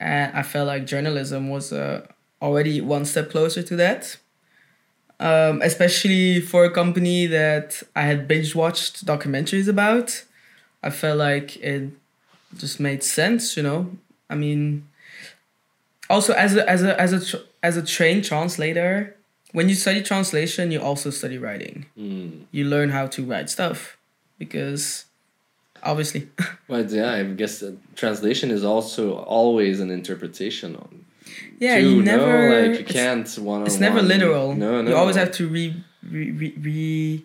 [0.00, 2.06] And I felt like journalism was uh,
[2.40, 4.18] already one step closer to that.
[5.20, 10.24] Um, especially for a company that I had binge watched documentaries about.
[10.80, 11.90] I felt like it
[12.56, 13.90] just made sense, you know.
[14.30, 14.86] I mean,
[16.08, 19.16] also as a as a as a tr- as a trained translator,
[19.52, 21.86] when you study translation, you also study writing.
[21.98, 22.44] mm.
[22.52, 23.96] You learn how to write stuff
[24.38, 25.06] because,
[25.82, 26.28] obviously,
[26.68, 31.04] But yeah, I guess that translation is also always an interpretation on.
[31.58, 32.48] Yeah, too, you never.
[32.50, 32.68] no?
[32.70, 33.66] like you can't one.
[33.66, 34.54] It's never literal.
[34.54, 34.90] No, no.
[34.90, 36.54] You always have to re re re.
[36.58, 37.24] re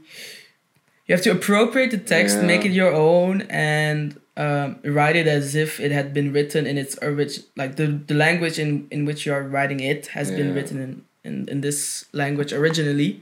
[1.06, 2.46] you have to appropriate the text, Yeah.
[2.46, 6.78] make it your own, and um, write it as if it had been written in
[6.78, 10.56] its orig- like the, the language in, in which you are writing it has been
[10.56, 13.22] written in, in, in this language originally.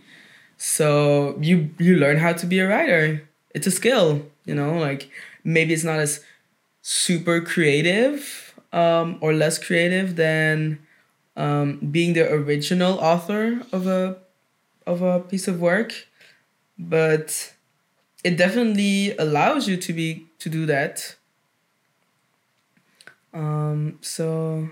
[0.58, 3.28] So you you learn how to be a writer.
[3.56, 5.10] It's a skill, you know, like
[5.44, 6.24] maybe it's not as
[6.84, 10.80] super creative um, or less creative than
[11.36, 14.18] um, being the original author of a
[14.88, 16.08] of a piece of work,
[16.78, 17.54] but
[18.24, 21.16] it definitely allows you to be to do that.
[23.34, 24.70] Um, so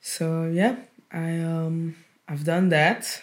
[0.00, 0.76] so yeah,
[1.10, 1.96] I um
[2.28, 3.22] I've done that.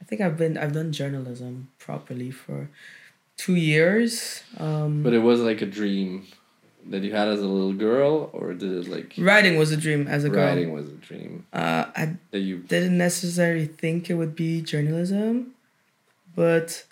[0.00, 2.70] I think I've been I've done journalism properly for
[3.36, 4.42] two years.
[4.56, 6.26] Um, But it was like a dream
[6.86, 10.06] that you had as a little girl, or did it like writing was a dream
[10.08, 10.44] as a girl.
[10.46, 12.58] writing was a dream Uh, I that you?
[12.58, 15.54] didn't necessarily think it would be journalism,
[16.34, 16.84] but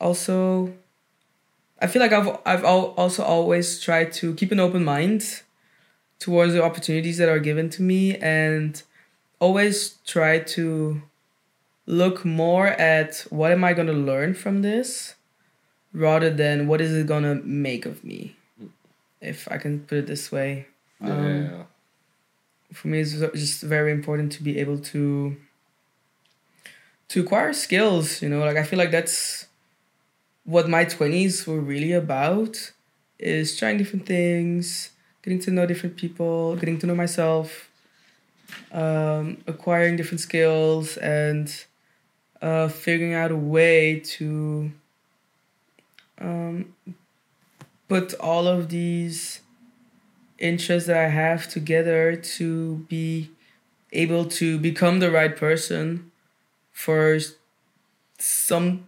[0.00, 0.72] also
[1.80, 5.42] I feel like I've I've also always tried to keep an open mind
[6.18, 8.82] towards the opportunities that are given to me and
[9.38, 11.02] always try to
[11.86, 15.14] look more at what am I going to learn from this
[15.92, 18.34] rather than what is it going to make of me
[19.20, 20.66] if I can put it this way.
[21.00, 21.10] Yeah.
[21.10, 21.66] Um,
[22.72, 25.36] for me it's just very important to be able to
[27.08, 29.46] to acquire skills you know like i feel like that's
[30.44, 32.72] what my 20s were really about
[33.18, 34.90] is trying different things
[35.22, 37.70] getting to know different people getting to know myself
[38.72, 41.64] um, acquiring different skills and
[42.40, 44.70] uh, figuring out a way to
[46.18, 46.74] um,
[47.88, 49.40] put all of these
[50.38, 53.30] interests that I have together to be
[53.92, 56.10] able to become the right person
[56.70, 57.18] for
[58.18, 58.84] something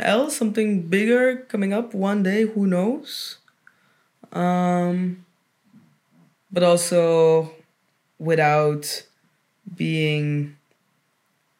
[0.00, 3.38] else, something bigger coming up one day, who knows?
[4.32, 5.24] Um,
[6.50, 7.52] but also
[8.18, 9.04] without
[9.76, 10.56] being,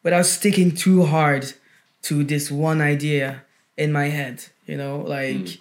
[0.01, 1.53] without sticking too hard
[2.01, 3.43] to this one idea
[3.77, 5.35] in my head, you know, like.
[5.35, 5.59] Mm.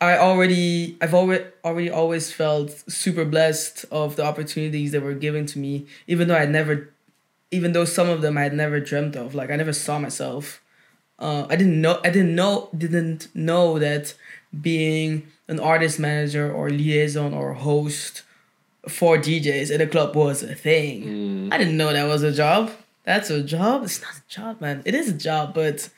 [0.00, 5.46] I already I've already already always felt super blessed of the opportunities that were given
[5.46, 6.90] to me, even though I never
[7.50, 9.34] even though some of them I had never dreamt of.
[9.34, 10.62] Like I never saw myself.
[11.18, 14.14] Uh, I didn't know I didn't know didn't know that
[14.58, 18.22] being an artist manager or liaison or host
[18.88, 21.04] for DJs at a club was a thing.
[21.04, 21.52] Mm.
[21.52, 22.72] I didn't know that was a job.
[23.04, 23.84] That's a job.
[23.84, 24.82] It's not a job, man.
[24.86, 25.90] It is a job, but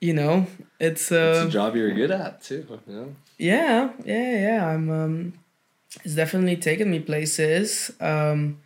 [0.00, 0.46] you know,
[0.78, 2.66] it's uh, it's a job you're good at too.
[2.86, 3.14] You know?
[3.36, 4.66] yeah, yeah, yeah.
[4.66, 5.32] I'm um
[6.04, 7.90] it's definitely taken me places.
[8.00, 8.58] Um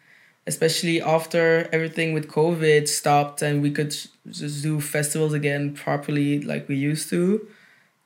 [0.46, 3.90] especially after everything with COVID stopped and we could
[4.28, 7.46] just do festivals again properly like we used to.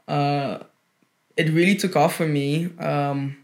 [0.06, 0.58] Uh
[1.36, 2.70] it really took off for me.
[2.78, 3.38] Um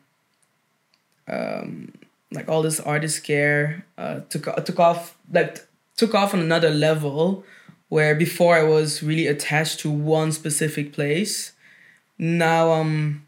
[1.28, 1.92] um
[2.30, 5.66] like all this artist care uh took took off like
[5.96, 7.44] took off on another level
[7.92, 11.52] where before I was really attached to one specific place
[12.18, 13.26] now I'm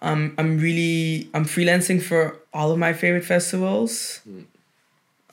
[0.00, 4.20] I'm I'm really I'm freelancing for all of my favorite festivals.
[4.28, 4.44] Mm.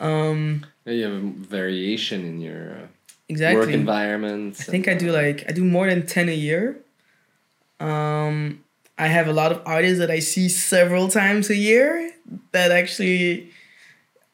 [0.08, 1.28] Um Yeah, you have a
[1.58, 2.88] variation in your uh,
[3.30, 3.60] exactly.
[3.60, 4.56] work environment.
[4.60, 6.80] I think I do like I do more than 10 a year.
[7.80, 8.64] Um
[8.98, 12.14] I have a lot of artists that I see several times a year
[12.52, 13.52] that actually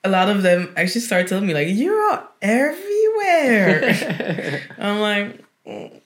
[0.03, 4.61] a lot of them actually start telling me like you're everywhere.
[4.77, 6.01] I'm like "Mm,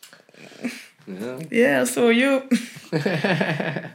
[1.08, 1.40] yeah.
[1.52, 2.48] yeah, so are you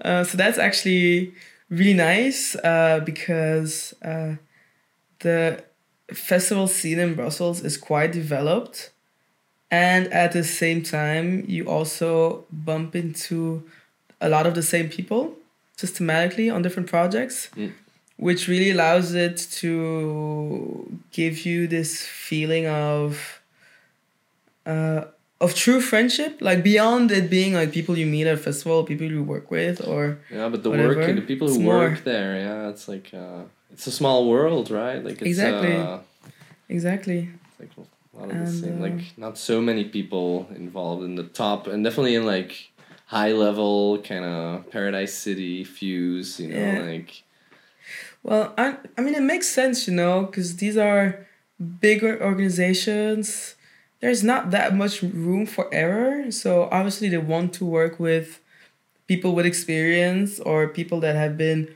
[0.00, 1.34] Uh, so that's actually
[1.70, 4.36] really nice uh, because uh,
[5.20, 5.62] the
[6.14, 8.90] festival scene in Brussels is quite developed.
[9.70, 13.64] And at the same time, you also bump into
[14.20, 15.34] a lot of the same people
[15.76, 17.72] systematically on different projects, Mm.
[18.18, 21.90] Which really allows it to give you this
[22.28, 23.40] feeling of
[24.66, 25.04] uh,
[25.40, 29.06] of true friendship, like beyond it being like people you meet at a festival, people
[29.06, 30.96] you work with, or Yeah, but the Whatever.
[30.96, 33.42] work, the people who It's work more- there, yeah, it's like uh,
[33.72, 35.02] it's a small world, right?
[35.04, 35.76] Like it's, Exactly.
[35.76, 35.98] Uh,
[36.68, 37.28] exactly.
[37.50, 38.78] it's like a lot of the same.
[38.82, 42.52] uh, Like not so many people involved in the top, and definitely in like
[43.06, 46.40] high level kind of Paradise City fuse.
[46.40, 46.82] You know, Yeah.
[46.82, 47.22] like
[48.28, 51.26] Well, I, I mean, it makes sense, you know, because these are
[51.80, 53.54] bigger organizations.
[54.00, 56.30] There's not that much room for error.
[56.30, 58.40] So obviously, they want to work with
[59.06, 61.74] people with experience or people that have been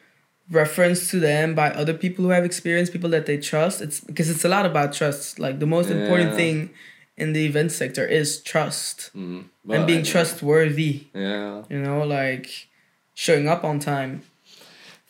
[0.51, 3.81] referenced to them by other people who have experience, people that they trust.
[3.81, 5.39] It's because it's a lot about trust.
[5.39, 6.69] Like the most important thing
[7.17, 11.07] in the event sector is trust mm, and being trustworthy.
[11.15, 12.69] Yeah, You know, like
[13.15, 14.23] showing up on time.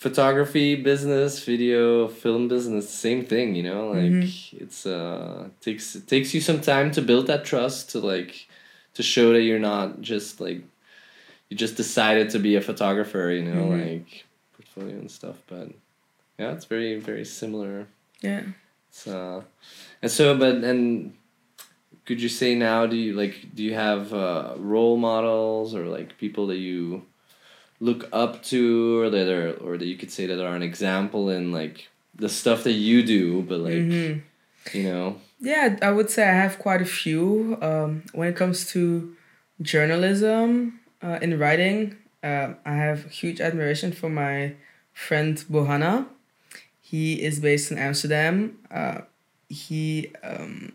[0.07, 3.55] Photography business, video, film business, same thing.
[3.59, 4.63] You know, like Mm-hmm.
[4.65, 8.33] it's uh takes it takes you some time to build that trust to like
[8.95, 10.61] to show that you're not just like
[11.49, 13.25] you just decided to be a photographer.
[13.39, 13.81] You know, Mhm.
[13.87, 14.11] like
[14.57, 15.37] portfolio and stuff.
[15.53, 15.67] But
[16.39, 17.87] yeah, it's very very similar.
[18.29, 18.43] Yeah.
[18.91, 19.41] It's, uh,
[20.03, 21.15] and so, but and
[22.07, 22.87] could you say now?
[22.93, 23.35] Do you like?
[23.57, 27.03] Do you have uh, role models or like people that you
[27.83, 31.29] look up to, or that are, or that you could say that are an example
[31.37, 34.23] in like the stuff that you do, but like Mhm.
[34.73, 37.59] you know, Yeah, I would say I have quite a few.
[37.61, 38.83] Um, when it comes to
[39.61, 44.55] journalism uh, in writing, um, I have huge admiration for my
[44.93, 46.07] friend Bohana.
[46.81, 48.59] He is based in Amsterdam.
[48.71, 48.99] Uh,
[49.49, 50.73] he um,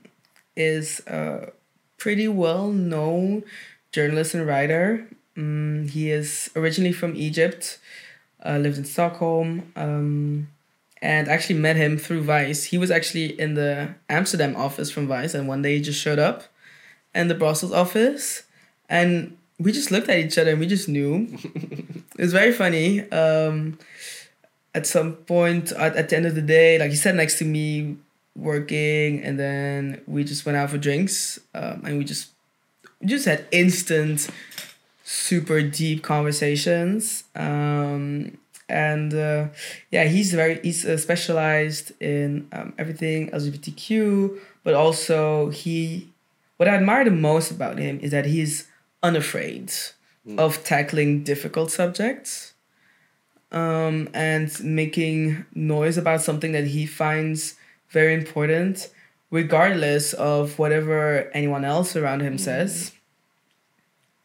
[0.58, 1.52] is a
[1.98, 3.44] pretty well known
[3.94, 5.08] journalist and writer.
[5.38, 7.80] Mm, he is originally from Egypt,
[8.44, 9.72] uh, lived in Stockholm.
[9.76, 10.48] Um,
[11.02, 12.66] and actually met him through Vice.
[12.66, 16.20] He was actually in the Amsterdam office from Vice, and one day he just showed
[16.20, 16.44] up
[17.14, 18.44] in the Brussels office,
[18.90, 21.28] and we just looked at each other and we just knew.
[21.44, 23.10] it was very funny.
[23.12, 23.78] Um,
[24.74, 27.46] at some point, at, at the end of the day, like he sat next to
[27.46, 27.98] me
[28.36, 32.30] working, and then we just went out for drinks, um, and we just
[33.02, 34.30] we just had instant,
[35.08, 37.24] super deep conversations.
[37.34, 38.38] Um,
[38.68, 39.48] and uh,
[39.90, 46.12] yeah, he's very he's uh, specialized in um, everything LGBTQ, but also he.
[46.58, 48.68] What I admire the most about him is that he's
[49.04, 49.72] unafraid
[50.38, 52.54] of tackling difficult subjects,
[53.52, 57.56] um, and making noise about something that he finds
[57.90, 58.90] very important,
[59.32, 62.92] regardless of whatever anyone else around him says.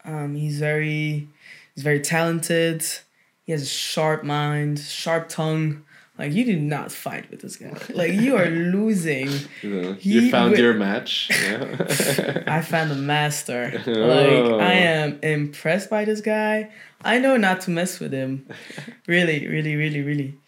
[0.05, 1.29] Um, he's very
[1.75, 2.85] he's very talented.
[3.45, 5.85] He has a sharp mind, sharp tongue.
[6.19, 7.77] Like you do not fight with this guy.
[7.95, 9.29] Like you are losing.
[9.63, 11.31] you, you found your match.
[11.31, 12.43] Yeah.
[12.47, 13.83] I found a master.
[13.87, 13.93] Oh.
[13.93, 16.71] Like I am impressed by this guy.
[17.05, 18.47] I know not to mess with him.
[19.07, 20.39] Really, really, really, really.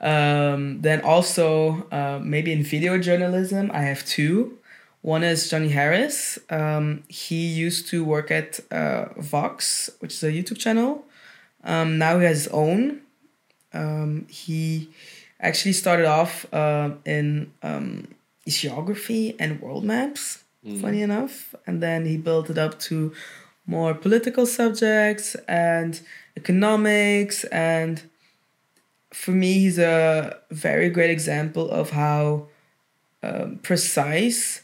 [0.00, 4.58] Um, then also uh, maybe in video journalism, I have two.
[5.02, 6.38] One is Johnny Harris.
[6.48, 11.04] Um, he used to work at uh, Vox, which is a YouTube channel.
[11.64, 13.00] Um, now he has his own.
[13.74, 14.90] Um, he
[15.40, 18.08] actually started off uh, in um,
[18.46, 20.44] geography and world maps,
[20.80, 21.54] funny enough.
[21.66, 23.12] And then he built it up to
[23.66, 26.00] more political subjects and
[26.36, 27.42] economics.
[27.44, 28.02] And
[29.12, 32.46] for me, he's a very great example of how
[33.22, 34.61] um, precise,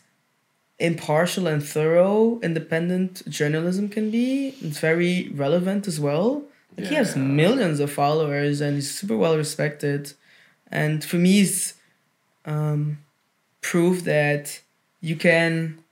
[0.79, 4.55] impartial, and thorough independent journalism can be.
[4.61, 6.43] It's very relevant as well.
[6.77, 10.13] Like he has millions of followers and he's super well respected.
[10.71, 11.75] And for me, it's
[12.45, 12.99] um,
[13.61, 14.61] proof that
[15.01, 15.83] you can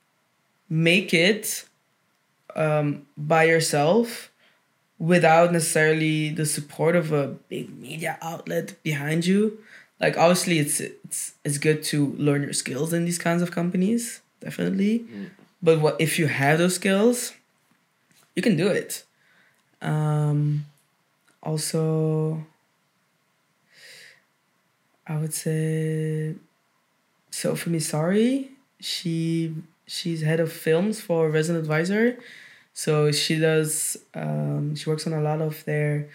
[0.68, 1.64] make it
[2.54, 4.30] um, by yourself
[4.98, 9.58] without necessarily the support of a big media outlet behind you.
[10.00, 14.20] Like obviously, it's it's it's good to learn your skills in these kinds of companies,
[14.46, 14.94] definitely.
[15.66, 17.16] But what if you have those skills,
[18.36, 18.90] you can do it.
[19.82, 20.40] Um,
[21.42, 22.44] also,
[25.06, 26.34] I would say
[27.30, 28.48] Sophie Misari.
[28.80, 29.54] She
[29.86, 32.04] she's head of films for Resident Advisor.
[32.74, 33.96] So she does.
[34.14, 36.08] Um, she works on a lot of their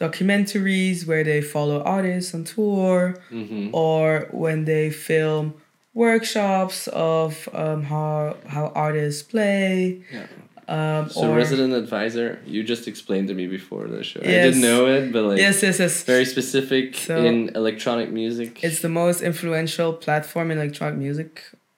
[0.00, 3.74] documentaries where they follow artists on tour, Mm-hmm.
[3.74, 5.54] or when they film
[5.96, 10.02] workshops of um, how how artists play.
[10.12, 10.26] Yeah.
[10.68, 14.20] Um, So or resident advisor, you just explained to me before the show.
[14.20, 16.04] I didn't know it, but like yes, yes, yes.
[16.04, 18.50] very specific So- in electronic music.
[18.62, 21.30] It's the most influential platform in electronic music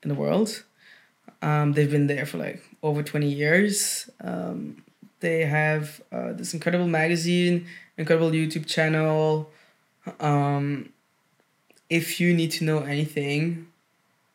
[0.02, 0.64] in the world.
[1.40, 4.10] Um, they've been there for like over 20 years.
[4.20, 4.82] Um,
[5.20, 7.66] they have uh, this incredible magazine,
[7.96, 9.50] incredible YouTube channel.
[10.18, 10.88] Um,
[11.88, 13.67] if you need to know anything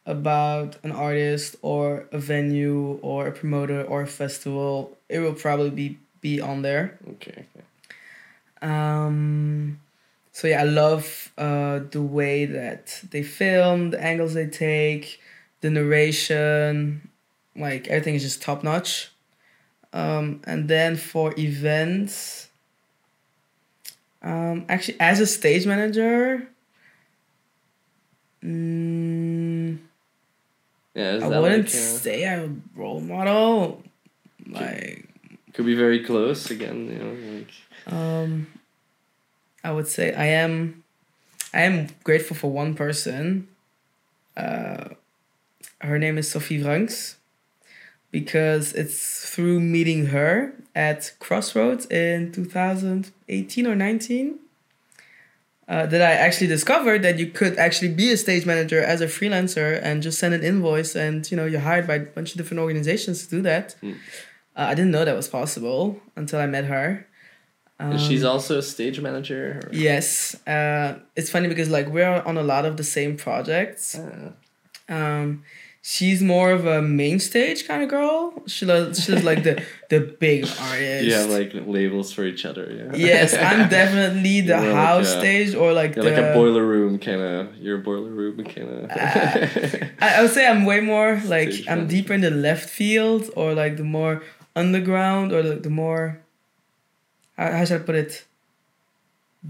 [0.05, 5.69] about an artist or a venue or a promoter or a festival, it will probably
[5.69, 6.97] be, be on there.
[7.11, 7.45] okay.
[8.61, 9.79] Um,
[10.31, 15.21] so yeah, I love uh, the way that they film, the angles they take,
[15.61, 17.09] the narration,
[17.55, 19.11] like everything is just top notch.
[19.91, 22.49] Um, and then for events,
[24.23, 26.47] um, actually as a stage manager,
[28.43, 29.77] mm,
[30.95, 33.83] Yeah, I wouldn't like, uh, say I'm a role model.
[34.47, 35.07] Like
[35.53, 37.51] could be very close again, you know, like
[37.87, 38.47] Um,
[39.63, 40.83] I would say I am,
[41.53, 43.47] I am grateful for one person.
[44.35, 44.89] Uh,
[45.81, 47.17] her name is Sophie Franks,
[48.11, 54.39] because it's through meeting her at Crossroads in two thousand eighteen or nineteen.
[55.65, 59.07] Uh, that I actually discovered that you could actually be a stage manager as a
[59.07, 62.37] freelancer and just send an invoice and you know you're hired by a bunch of
[62.37, 63.75] different organizations to do that.
[63.79, 63.91] Hmm.
[64.57, 67.07] Uh, I didn't know that was possible until I met her.
[67.79, 69.43] and she's Um, also a stage manager.
[69.63, 73.95] Or, Yes, uh, it's funny because like we're on a lot of the same projects.
[73.97, 74.33] Ah,
[74.97, 75.43] Um,
[75.85, 78.33] she's more of a main stage kind of girl.
[78.47, 81.05] She does, she does like the the big artist.
[81.05, 82.95] you have like labels for each other, yeah.
[82.95, 86.11] yes, I'm definitely the You're like house a- stage or like You're the.
[86.11, 87.55] like a boiler room kind of.
[87.57, 88.89] You're a boiler room kind of.
[88.89, 92.69] Uh, I, I would say I'm way more like Stage I'm deeper in the left
[92.69, 94.23] field or like the more
[94.55, 96.19] underground or like the more.
[97.37, 98.23] How, how should I put it?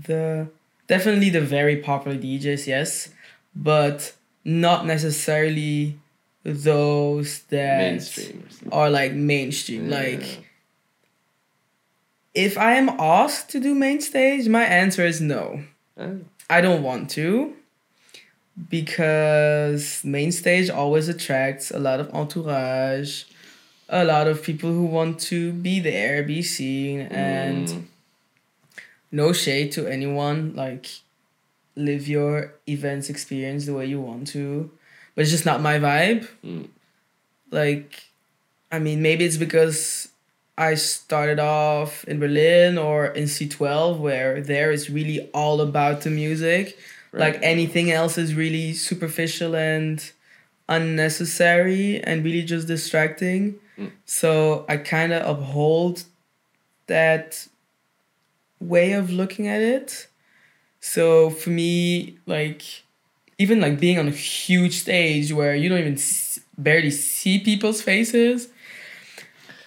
[0.08, 0.48] The
[0.88, 3.10] definitely the very popular DJs, yes,
[3.56, 4.14] but
[4.44, 6.00] not necessarily
[6.44, 8.48] those that mainstream.
[8.72, 9.90] Are like mainstream.
[9.90, 10.48] Like
[12.34, 15.64] if I am asked to do main stage, my answer is no.
[15.98, 16.10] Ah,
[16.50, 17.56] I don't want to
[18.70, 23.24] because main stage always attracts a lot of entourage,
[23.90, 27.84] a lot of people who want to be there, be seen, and mm,
[29.12, 30.54] no shade to anyone.
[30.56, 30.88] Like,
[31.76, 34.72] live your events experience the way you want to,
[35.16, 36.28] but it's just not my vibe.
[36.44, 36.68] Mm.
[37.52, 38.04] Like,
[38.72, 40.10] I mean, maybe it's because
[40.58, 46.10] I started off in Berlin or in C12, where there is really all about the
[46.10, 46.78] music.
[47.16, 50.12] Like anything else is really superficial and
[50.68, 53.60] unnecessary and really just distracting.
[53.78, 53.92] Mm.
[54.06, 56.06] So I kind of uphold
[56.88, 57.48] that
[58.60, 60.08] way of looking at it.
[60.80, 62.83] So for me, like
[63.38, 67.82] even like being on a huge stage where you don't even s- barely see people's
[67.82, 68.50] faces,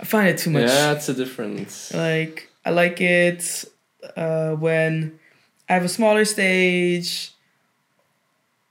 [0.00, 0.62] I find it too much.
[0.68, 1.92] Yeah, it's a difference.
[1.92, 3.64] Like I like it
[4.16, 5.18] uh, when
[5.68, 7.32] I have a smaller stage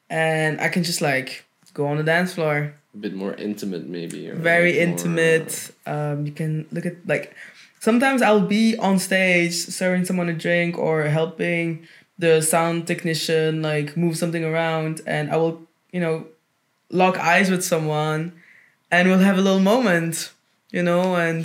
[0.09, 2.73] and I can just like go on the dance floor.
[2.93, 4.29] A bit more intimate, maybe.
[4.31, 5.71] Very like more, intimate.
[5.85, 7.35] Um, you can look at like
[7.79, 11.87] sometimes I'll be on stage serving someone a drink or helping
[12.17, 15.61] the sound technician like move something around and I will,
[15.91, 16.25] you know,
[16.89, 18.31] lock eyes with someone
[18.91, 20.31] and we'll have a little moment,
[20.71, 21.43] you know, and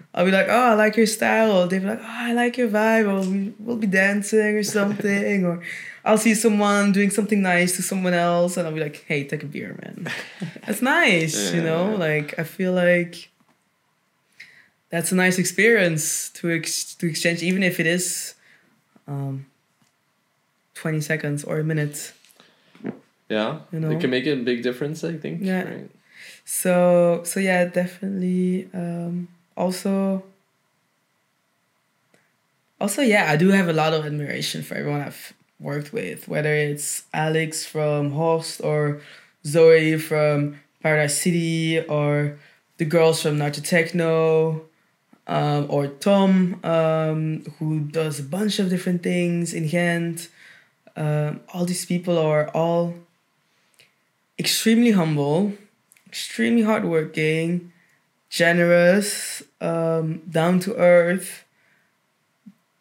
[0.14, 1.52] I'll be like, oh, I like your style.
[1.52, 3.06] Or they'll be like, oh, I like your vibe.
[3.08, 5.46] Or we- we'll be dancing or something.
[5.46, 5.62] or
[6.04, 8.56] I'll see someone doing something nice to someone else.
[8.56, 10.08] And I'll be like, hey, take a beer, man.
[10.66, 11.94] That's nice, you know?
[11.96, 13.28] Like, I feel like
[14.90, 18.34] that's a nice experience to, ex- to exchange, even if it is
[19.06, 19.46] um,
[20.80, 22.12] 20 seconds or a minute.
[23.28, 23.90] Yeah, You know?
[23.90, 25.04] it can make a big difference.
[25.04, 25.42] I think.
[25.42, 25.62] Yeah.
[25.62, 25.90] Right.
[26.44, 28.68] So so yeah, definitely.
[28.74, 30.24] Um, also,
[32.80, 36.52] also yeah, I do have a lot of admiration for everyone I've worked with, whether
[36.54, 39.00] it's Alex from Host or
[39.46, 42.38] Zoe from Paradise City or
[42.78, 44.62] the girls from Nacho Techno.
[45.26, 50.28] Um, or Tom, um, who does a bunch of different things in Ghent.
[50.96, 52.94] Um, all these people are all
[54.38, 55.52] extremely humble,
[56.06, 57.72] extremely hardworking,
[58.28, 61.44] generous, um, down to earth,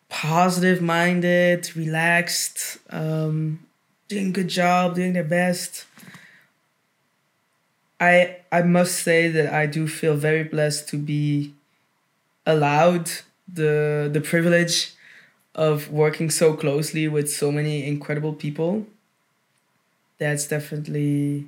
[0.08, 3.60] positive minded, relaxed, um,
[4.08, 5.86] doing a good job, doing their best.
[8.00, 11.54] I I must say that I do feel very blessed to be
[12.46, 13.12] allowed
[13.52, 14.94] the the privilege
[15.60, 18.88] of working so closely with so many incredible people.
[20.18, 21.48] That's definitely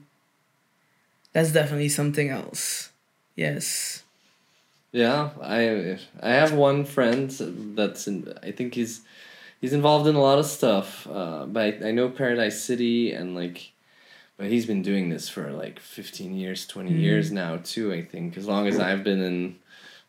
[1.33, 2.89] that's definitely something else.
[3.35, 4.03] Yes.
[4.91, 7.31] Yeah, I I have one friend
[7.77, 8.33] that's in.
[8.43, 9.01] I think he's
[9.61, 11.07] he's involved in a lot of stuff.
[11.09, 13.71] Uh, but I, I know Paradise City and like,
[14.37, 17.01] but he's been doing this for like fifteen years, twenty Mm.
[17.07, 17.93] years now too.
[17.93, 19.55] I think as long as I've been in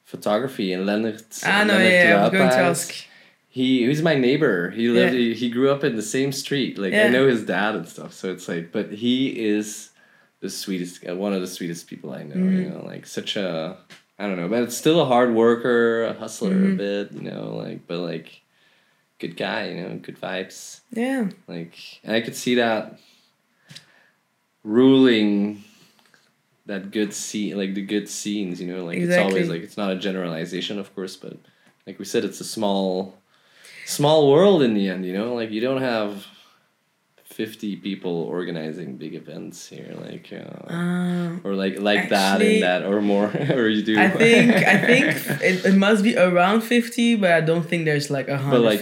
[0.05, 1.22] photography and Leonard.
[1.44, 3.07] Ah no, Leonard yeah, yeah, i'm going to ask.
[3.53, 4.70] He he's my neighbor.
[4.70, 5.12] He lived.
[5.12, 5.20] Yeah.
[5.20, 6.78] He, he grew up in the same street.
[6.78, 8.14] Like I know his dad and stuff.
[8.14, 9.90] So it's like, but he is
[10.40, 11.07] the sweetest.
[11.07, 12.34] Uh, one of the sweetest people I know.
[12.36, 12.70] You Mhm.
[12.72, 13.76] know, like such a.
[14.18, 16.76] I don't know, but it's still a hard worker, a hustler a Mhm.
[16.78, 17.12] bit.
[17.12, 18.40] You know, like but like,
[19.18, 19.68] good guy.
[19.68, 20.80] You know, good vibes.
[20.90, 21.28] Yeah.
[21.46, 21.76] Like,
[22.09, 22.98] I could see that
[24.64, 25.62] ruling
[26.66, 28.61] that good scene, like the good scenes.
[28.62, 31.36] You know, like it's always like it's not a generalization, of course, but
[31.86, 33.18] like we said, it's a small,
[33.85, 35.05] small world in the end.
[35.07, 36.26] You know, like you don't have
[37.24, 40.28] fifty people organizing big events here, like.
[40.33, 43.26] Uh, Uh, or like like that and that or more
[43.59, 45.07] or you do I think I think
[45.49, 48.80] it, it must be around fifty, but I don't think there's like a But, like.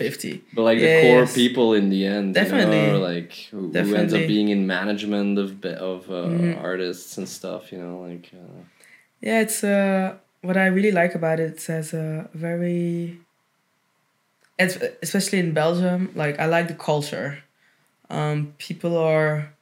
[0.55, 2.76] But like the core people in the end, Definitely.
[2.76, 5.48] you know, or like who, who ends up being in management of
[5.90, 6.62] of uh, Mhm.
[6.70, 8.61] artists and stuff, you know, like uh,
[9.26, 11.51] Yeah, it's uh what I really like about it.
[11.57, 13.20] It says a very,
[14.61, 16.11] it's especially in Belgium.
[16.14, 17.42] Like I like the culture.
[18.08, 19.52] Um, people are.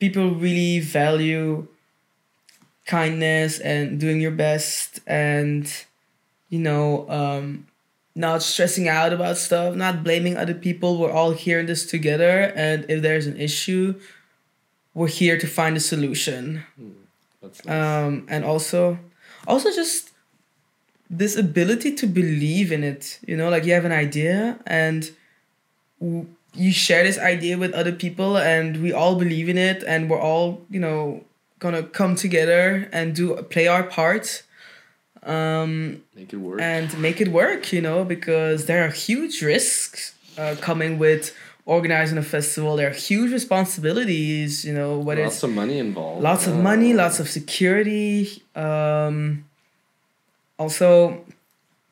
[0.00, 1.68] People really value
[2.86, 5.72] kindness and doing your best and,
[6.50, 7.66] you know, um,
[8.14, 10.98] not stressing out about stuff, not blaming other people.
[10.98, 13.94] We're all here in this together, and if there's an issue,
[14.94, 16.64] we're here to find a solution
[17.40, 17.74] that's nice.
[17.74, 18.98] um, and also
[19.46, 20.11] also just
[21.20, 25.00] this ability to believe in it you know like you have an idea and
[26.00, 30.00] w- you share this idea with other people and we all believe in it and
[30.10, 31.22] we're all you know
[31.58, 34.42] gonna come together and do play our part
[35.24, 36.60] um, make it work.
[36.60, 41.24] and make it work you know because there are huge risks uh, coming with
[41.64, 46.22] organizing a festival there are huge responsibilities you know whether lots of money involved.
[46.22, 49.44] lots of Uh, money lots of security um
[50.62, 51.24] also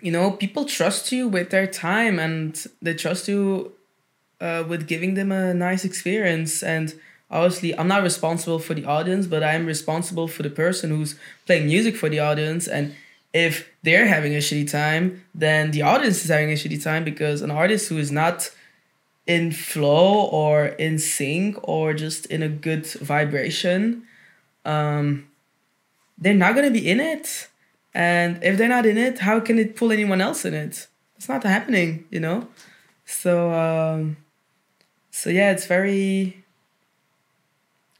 [0.06, 3.72] you know people trust you with their time and they trust you
[4.40, 6.62] uh, with giving them a nice experience.
[6.62, 6.94] And
[7.30, 11.14] obviously i'm not responsible for the audience but i'm responsible for the person who's
[11.46, 12.66] playing music for the audience.
[12.66, 12.94] And
[13.32, 13.52] if
[13.84, 15.04] they're having a shitty time
[15.34, 18.50] then the audience is having a shitty time because an artist who is not
[19.26, 24.02] in flow or in sync or just in a good vibration
[24.64, 25.04] um
[26.18, 27.49] they're not going to be in it
[27.94, 30.86] and if they're not in it how can it pull anyone else in it?
[31.16, 32.48] It's not happening you know?
[33.04, 34.16] So um
[35.10, 36.44] so yeah it's very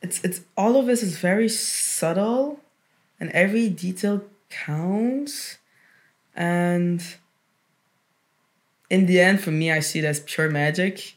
[0.02, 2.60] it's it's all of this is very subtle
[3.18, 5.58] and every detail counts.
[6.34, 7.02] And
[8.88, 11.16] in the end for me i see it as pure magic.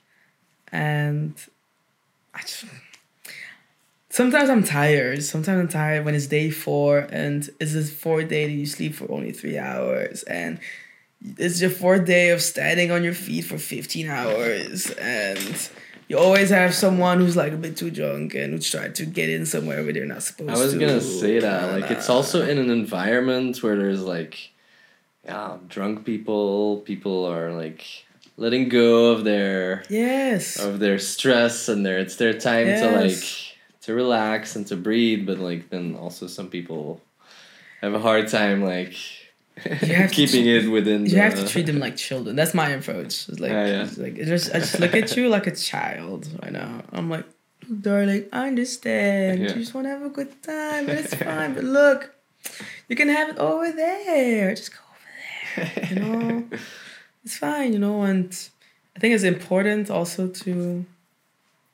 [0.72, 1.36] And
[2.34, 2.66] I just,
[4.14, 8.46] sometimes i'm tired sometimes i'm tired when it's day four and it's this fourth day
[8.46, 10.60] that you sleep for only three hours and
[11.40, 15.70] it's your fourth day of standing on your feet for 15 hours and
[16.08, 19.30] you always have someone who's like a bit too drunk and who's trying to get
[19.30, 20.56] in somewhere where they're not supposed to.
[20.56, 20.80] I was to.
[20.80, 21.80] gonna say that.
[21.80, 24.52] Like it's also in an environment where there's like
[25.24, 27.86] yeah, drunk people, people are like
[28.36, 33.53] letting go of their yes of their stress and their it's their time to like
[33.84, 37.02] to relax and to breathe but like then also some people
[37.82, 38.96] have a hard time like
[39.62, 42.36] to keeping tr- it within you the, have to treat them like children.
[42.36, 43.30] That's my approach.
[43.30, 43.84] It's like, Yeah, yeah.
[43.84, 47.26] it's like just, i just look at you like a child right now i'm like
[47.82, 49.40] darling i understand.
[49.42, 49.50] Yeah.
[49.50, 51.54] you just want to have a good time but it's fine.
[51.54, 52.14] But look
[52.90, 54.56] you can have it over there.
[54.56, 56.44] Just go over there you know?
[57.26, 58.30] It's fine you know and
[58.96, 60.86] i think it's important also to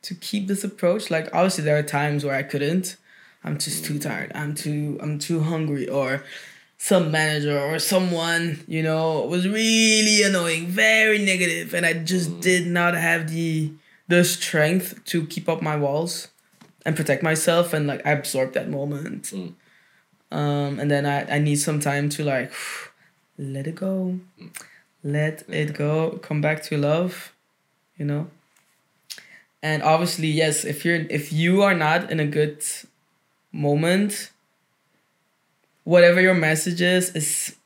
[0.02, 1.10] to keep this approach.
[1.10, 2.96] Like obviously there are times where i couldn't.
[3.42, 4.32] I'm just too tired.
[4.34, 5.88] I'm too i'm too hungry.
[5.88, 6.24] Or
[6.76, 12.66] some manager or someone you know was really annoying very negative and i just did
[12.66, 13.70] not have the
[14.10, 16.28] the strength to keep up my walls
[16.84, 19.24] and protect myself and like absorb that moment.
[19.24, 19.54] Mm.
[20.32, 22.52] um, and then I, I need some time to like
[23.38, 24.18] let it go,
[25.02, 27.32] let it go, come back to love,
[27.96, 28.28] you know.
[29.62, 32.62] And obviously, yes, if you're if you are not in a good
[33.52, 34.30] moment,
[35.84, 37.56] whatever your message is, is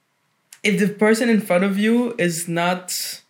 [0.62, 3.20] if the person in front of you is not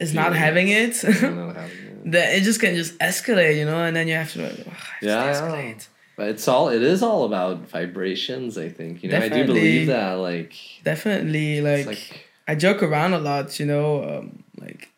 [0.00, 3.56] is not having it, I don't know how to- that it just can just escalate,
[3.56, 5.30] you know, and then you have to like, "Ugh, I have to Yeah, know.
[5.32, 5.86] escalate.
[6.16, 8.56] But it's all it is all about vibrations.
[8.56, 9.18] I think you know.
[9.18, 10.12] I do believe that.
[10.14, 14.90] Like, Definitely, like, like I joke around a lot, you know, um, like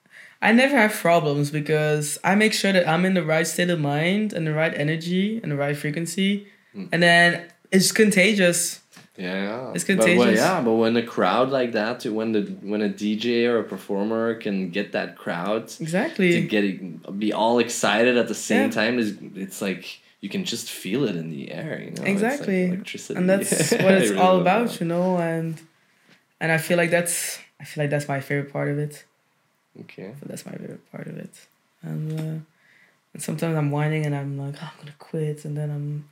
[0.43, 3.80] I never have problems because I make sure that I'm in the right state of
[3.80, 6.89] mind and the right energy and the right frequency, Mm.
[6.93, 8.80] and then it's contagious.
[9.16, 10.39] Yeah, It's But contagious.
[10.41, 14.34] yeah, but when a crowd like that, when the when a DJ or a performer
[14.34, 16.43] can get that crowd to Exactly.
[16.47, 18.80] get be all excited at the same Yeah.
[18.82, 19.84] time is it's like
[20.20, 21.80] you can just feel it in the air.
[21.82, 22.66] You know, like Exactly.
[22.66, 23.18] electricity.
[23.18, 23.51] and that's
[23.84, 24.80] what it's really all about, that.
[24.80, 25.55] you know, and
[26.41, 29.05] and I feel like that's I feel like that's my favorite part of it.
[29.82, 30.12] Okay.
[30.20, 31.34] So that's my favorite part of it.
[31.82, 32.40] And uh,
[33.14, 36.08] and sometimes I'm whining and I'm like, oh, I'm gonna quit, and then I'm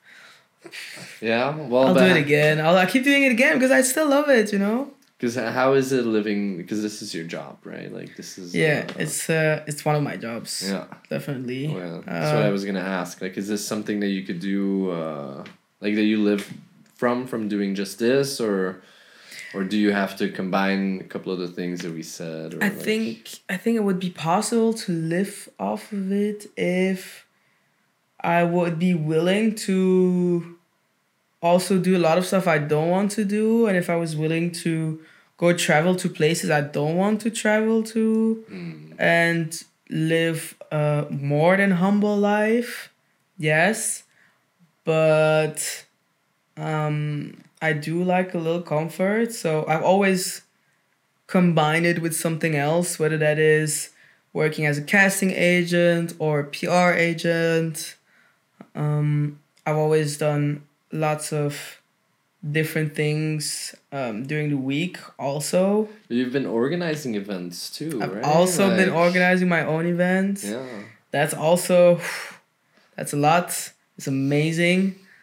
[1.20, 1.54] Yeah.
[1.56, 2.60] Well, I'll do it again.
[2.60, 4.90] I'll I keep doing it again because I still love it, you know.
[5.16, 6.56] Because how is it living?
[6.58, 7.90] Because this is your job, right?
[7.92, 8.54] Like this is.
[8.54, 10.68] Yeah, uh, it's uh it's one of my jobs.
[10.68, 10.84] Yeah.
[11.08, 11.68] Definitely.
[11.68, 13.20] Well, that's what Uh, I was gonna ask.
[13.20, 14.90] Like, is this something that you could do?
[14.90, 15.44] Uh,
[15.80, 16.52] like that you live
[16.94, 18.82] from from doing just this, or,
[19.54, 22.54] or do you have to combine a couple of the things that we said?
[22.60, 23.16] I like- think
[23.48, 27.26] I think it would be possible to live off of it if
[28.20, 30.56] I would be willing to
[31.42, 34.16] also do a lot of stuff I don't want to do and if I was
[34.16, 35.00] willing to
[35.36, 41.56] go travel to places I don't want to travel to Mm, and live a more
[41.58, 42.90] than humble life.
[43.36, 44.04] Yes.
[44.84, 45.84] But
[46.56, 50.42] um I do like a little comfort, so I've always
[51.26, 53.90] combined it with something else, whether that is
[54.34, 57.96] working as a casting agent or a PR agent.
[58.74, 60.44] Um I've always done
[60.92, 61.80] lots of
[62.58, 65.88] different things um, during the week also.
[66.10, 68.24] You've been organizing events too, I've right?
[68.24, 70.44] also been organizing my own events.
[70.44, 70.66] Yeah.
[71.12, 71.78] That's also
[72.96, 73.46] that's a lot.
[73.96, 74.80] It's amazing.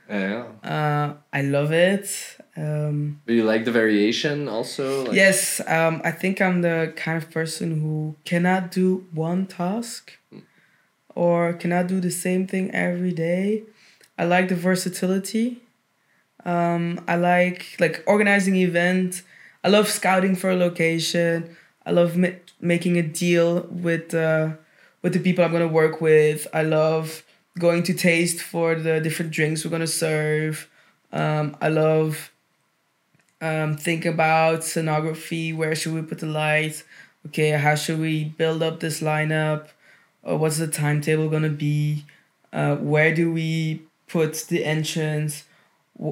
[0.10, 0.46] Yeah.
[0.64, 2.38] Uh, I love it.
[2.58, 5.06] Um, But you like the variation also?
[5.06, 10.18] Like, yes, um, I think I'm the kind of person who cannot do one task
[11.16, 13.64] or cannot do the same thing every day.
[14.18, 15.62] I like the versatility.
[16.46, 19.22] Um, I like like organizing event.
[19.64, 21.56] I love scouting for a location.
[21.86, 24.54] I love ma- making a deal with uh,
[25.02, 26.48] with the people I'm gonna work with.
[26.54, 27.24] I love
[27.60, 30.70] going to taste for the different drinks we're gonna serve.
[31.12, 32.32] Um, I love
[33.42, 35.56] um, think about scenography.
[35.56, 36.84] Where should we put the lights?
[37.28, 39.68] Okay, how should we build up this lineup?
[40.28, 42.06] Uh, what's the timetable gonna be?
[42.54, 45.44] Uh, where do we put the entrance?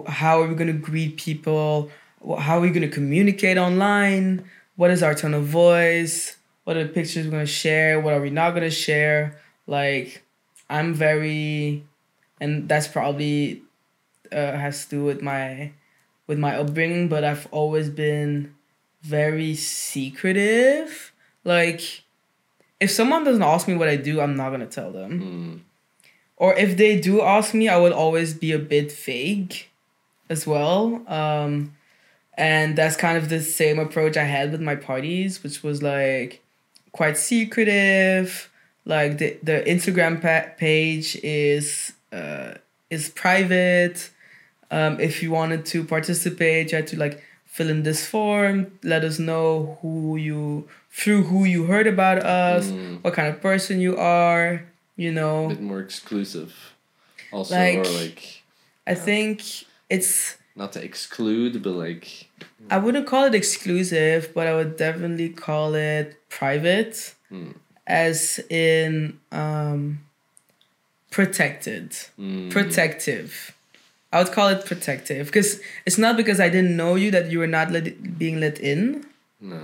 [0.07, 1.89] How are we gonna greet people?
[2.39, 4.45] How are we gonna communicate online?
[4.75, 6.37] What is our tone of voice?
[6.63, 7.99] What are the pictures we're gonna share?
[7.99, 9.39] What are we not gonna share?
[9.67, 10.23] Like,
[10.69, 11.83] I'm very,
[12.39, 13.63] and that's probably
[14.31, 15.71] uh, has to do with my
[16.27, 18.53] with my upbringing, but I've always been
[19.01, 21.11] very secretive.
[21.43, 22.03] Like,
[22.79, 25.19] if someone doesn't ask me what I do, I'm not gonna tell them.
[25.19, 25.59] Mm,
[26.37, 29.67] Or if they do ask me, I would always be a bit vague
[30.29, 31.01] as well.
[31.07, 31.75] Um,
[32.37, 36.41] and that's kind of the same approach I had with my parties, which was like
[36.91, 38.49] quite secretive.
[38.85, 42.55] Like the, the Instagram pa- page is uh,
[42.89, 44.09] is private.
[44.71, 49.03] Um, if you wanted to participate, you had to like fill in this form, let
[49.03, 53.79] us know who you through who you heard about us, mm, what kind of person
[53.79, 54.63] you are,
[54.95, 56.53] you know a bit more exclusive.
[57.31, 58.43] Also, Like- or like
[58.87, 59.41] I think
[59.89, 62.27] it's not to exclude, but like
[62.69, 67.51] I wouldn't call it exclusive, but I would definitely call it private, Hmm.
[67.89, 69.99] As in um,
[71.11, 73.55] protected, mm, protective.
[74.13, 77.39] I would call it protective because it's not because I didn't know you that you
[77.39, 79.05] were not let, being let in.
[79.41, 79.61] no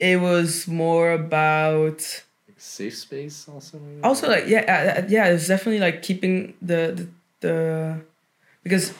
[0.00, 2.00] It was more about
[2.48, 3.78] like safe space also.
[3.78, 4.02] Maybe?
[4.02, 7.08] also like yeah uh, uh, yeah it's definitely like keeping the the,
[7.40, 8.00] the
[8.64, 8.92] because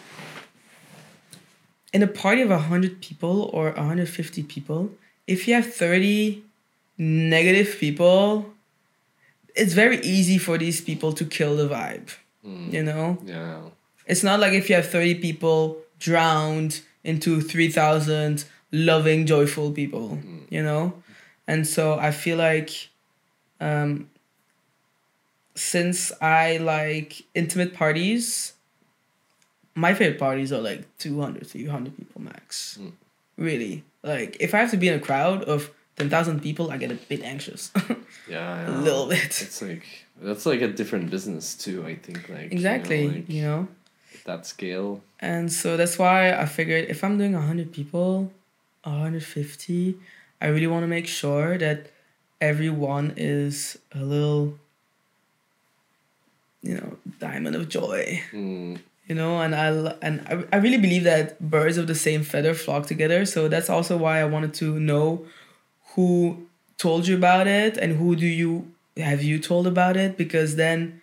[1.92, 4.90] in a party of 100 people or 150 people
[5.26, 6.42] if you have 30
[6.98, 8.53] negative people
[9.54, 12.08] it's very easy for these people to kill the vibe
[12.46, 13.16] Mm, you know?
[13.24, 13.60] Yeah.
[14.06, 20.18] it's not like if you have 30 people drowned into 3000 loving joyful people
[20.50, 20.92] you know?
[21.46, 22.88] And so i feel like
[23.60, 24.10] um
[25.54, 28.52] since i like intimate parties
[29.74, 32.78] my favorite parties are like 200 300 people max.
[32.80, 32.92] Mm.
[33.36, 33.84] really.
[34.02, 36.94] Like if i have to be in a crowd of 10000 people i get a
[36.94, 37.72] bit anxious
[38.26, 39.84] Yeah, a little bit It's like
[40.20, 41.84] that's like a different business too.
[41.86, 43.68] I think like you know, exactly like, you know
[44.24, 45.02] that scale.
[45.20, 48.32] And so that's why I figured if I'm doing 100 people,
[48.84, 49.96] 150,
[50.40, 51.90] I really want to make sure that
[52.40, 54.58] everyone is a little,
[56.62, 59.68] you know, diamond of joy, Mm, you know, and I,
[60.00, 63.26] and I, I really believe that birds of the same feather flock together.
[63.26, 65.26] So that's also why I wanted to know
[65.94, 66.46] who
[66.78, 71.00] told you about it and who do you have you told about it because then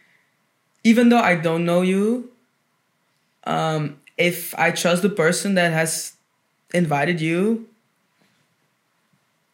[0.83, 2.31] even though I don't know you,
[3.45, 6.13] um, if I trust the person that has
[6.73, 7.67] invited you,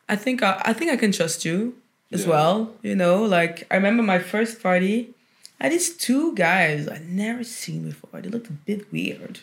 [0.09, 1.75] I think I, I think I can trust you
[2.11, 2.29] as Yeah.
[2.29, 2.73] well.
[2.81, 5.13] You know, like I remember my first party,
[5.59, 8.21] I had these two guys I'd never seen before.
[8.21, 9.39] They looked a bit weird.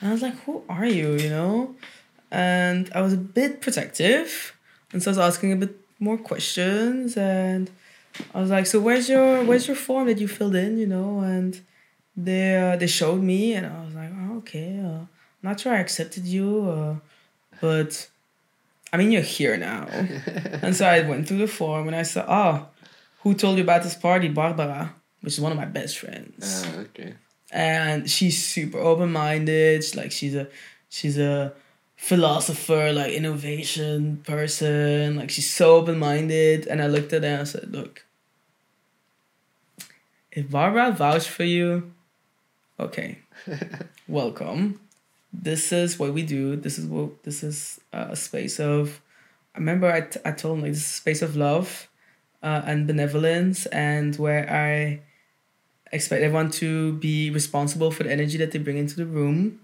[0.00, 1.74] And I was like, who are you, you know?
[2.30, 4.52] And I was a bit protective.
[4.92, 7.70] And so I was asking a bit more questions and
[8.34, 11.20] I was like, so where's your where's your form that you filled in, you know?
[11.20, 11.60] And
[12.16, 15.08] they uh, they showed me and I was like, oh, okay, uh, I'm
[15.42, 16.96] not sure I accepted you, uh,
[17.60, 18.08] but
[18.92, 19.86] I mean you're here now.
[20.62, 22.66] and so I went through the form and I said, oh,
[23.22, 24.28] who told you about this party?
[24.28, 27.14] Barbara, which is one of my best friends ah, okay.
[27.50, 30.46] and she's super open-minded she's like she's a
[30.88, 31.52] she's a
[31.96, 35.16] philosopher like innovation person.
[35.16, 36.66] Like she's so open-minded.
[36.66, 38.04] And i looked at her and i said look
[40.32, 41.92] if barbara vouched for you
[42.78, 43.18] okay
[44.08, 44.80] welcome.
[45.32, 46.56] This is what we do.
[46.56, 49.00] This is what this is uh, a space of
[49.54, 51.88] i remember i, t- I told him like this is a space of love
[52.42, 55.00] uh, and benevolence and where i
[55.92, 59.60] expect everyone to be responsible for the energy that they bring into the room.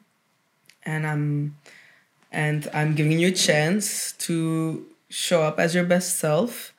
[0.85, 1.57] And i'm
[2.33, 6.73] and i'm giving you a chance to show up as your best self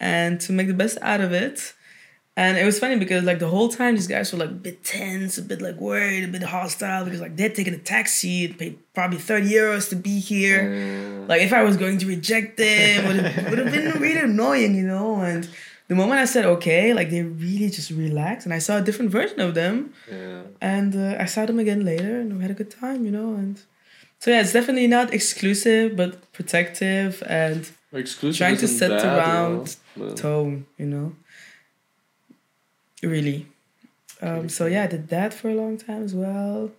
[0.00, 1.74] and to make the best out of it
[2.34, 4.82] and it was funny because like the whole time these guys were like a bit
[4.84, 8.78] tense a bit like worried a bit hostile because like they're taking a taxi paid
[8.94, 13.06] probably 30 euros to be here Uh, like if I was going to reject them,
[13.06, 15.20] would have would have been really annoying, you know.
[15.30, 15.42] And
[15.90, 19.10] the moment I said okay, like they really just relaxed, and I saw a different
[19.18, 19.92] version of them.
[20.10, 20.42] yeah.
[20.60, 23.28] And uh, I saw them again later, and we had a good time, you know.
[23.42, 23.54] And
[24.22, 30.14] so yeah, it's definitely not exclusive, but protective and Exclusive Trying to set you know,
[30.14, 31.16] tone, you know.
[33.02, 33.48] Really.
[34.20, 36.70] Um, so yeah, I did that for a long time as well.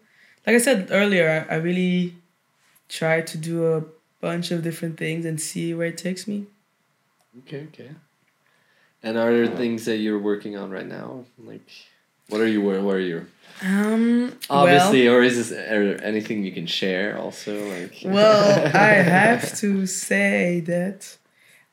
[0.48, 2.16] Like I said earlier, I, I really
[2.88, 3.84] try to do a
[4.22, 6.46] bunch of different things and see where it takes me.
[7.40, 7.90] Okay, okay.
[9.04, 11.26] And are there things that you're working on right now?
[11.38, 11.70] Like,
[12.30, 12.62] what are you?
[12.62, 13.26] Where, where are you?
[13.62, 15.52] Um, Obviously, or is this
[16.02, 17.18] anything you can share?
[17.18, 18.02] Also, like.
[18.04, 21.18] well, well, I have to say that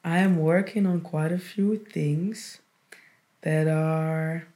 [0.05, 2.61] I am working on quite a few things
[3.43, 4.47] that are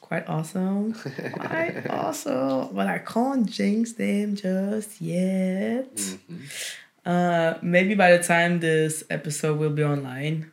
[0.00, 0.94] quite awesome.
[1.32, 5.94] quite awesome, but I can't jinx them just yet.
[5.96, 6.70] Mhm.
[7.04, 10.50] Uh, maybe by the time this episode will be online,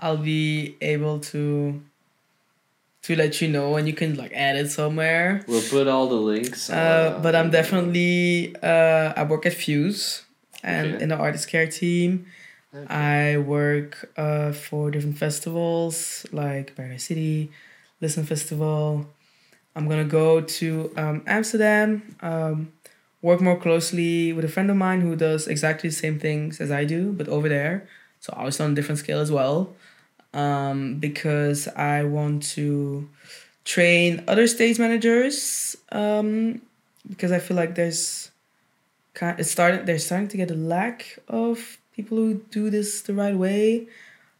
[0.00, 1.80] I'll be able to
[3.02, 5.42] to let you know, and you can like add it somewhere.
[5.46, 6.68] We'll put all the links.
[6.68, 10.22] Uh, but I'm definitely uh, I work at Fuse
[10.62, 11.02] and Okay.
[11.02, 12.26] in the artist care team.
[12.74, 12.86] Okay.
[12.94, 17.50] I work uh, for different festivals like Paradise City,
[18.00, 19.06] Listen Festival.
[19.74, 22.72] I'm gonna go to um, Amsterdam, um,
[23.22, 26.70] work more closely with a friend of mine who does exactly the same things as
[26.70, 27.88] I do, but over there.
[28.20, 29.74] So obviously on a different scale as well,
[30.34, 33.08] um, because I want to
[33.64, 35.76] train other stage managers.
[35.92, 36.62] Um,
[37.08, 38.30] because I feel like there's
[39.14, 43.14] kind it's starting they're starting to get a lack of people who do this the
[43.14, 43.86] right way.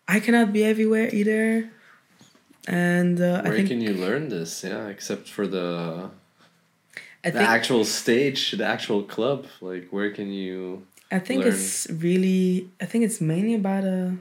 [0.06, 1.70] I cannot be everywhere either.
[2.68, 4.62] And uh, I Where think can you learn this?
[4.62, 6.10] Yeah, except for the
[7.24, 9.46] I the think actual stage, the actual club.
[9.60, 10.86] Like, where can you?
[11.10, 11.52] I think learn.
[11.52, 14.16] it's really I think it's mainly about a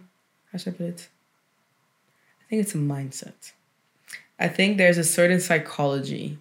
[0.51, 1.07] how should I put it?
[2.49, 3.51] I think it's a mindset.
[4.39, 6.39] I think there's a certain psychology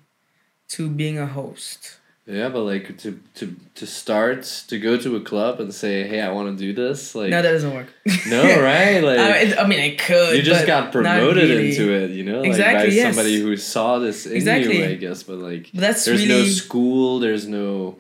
[0.69, 1.99] to being a host.
[2.27, 6.21] Yeah, but like to to to start to go to a club and say, "Hey,
[6.21, 7.89] I want to do this." Like no, that doesn't work.
[8.29, 9.01] no, right?
[9.09, 10.37] Like I mean, I mean, I could.
[10.37, 11.71] you just got promoted really.
[11.71, 13.15] into it, you know, like Exactly, by yes.
[13.15, 14.79] somebody who saw this in Exactly.
[14.79, 15.23] you, I guess.
[15.23, 17.97] But like, But that's there's no school, there's no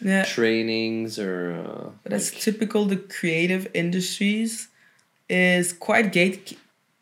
[0.00, 0.24] yeah.
[0.24, 1.52] trainings or.
[1.52, 2.84] Uh, But that's like- typical.
[2.84, 4.68] The creative industries
[5.28, 6.58] is quite gate,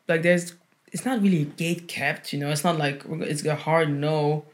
[0.07, 0.53] like there's.
[0.91, 2.49] It's not really gate kept, you know.
[2.49, 4.45] It's not like it's a hard no,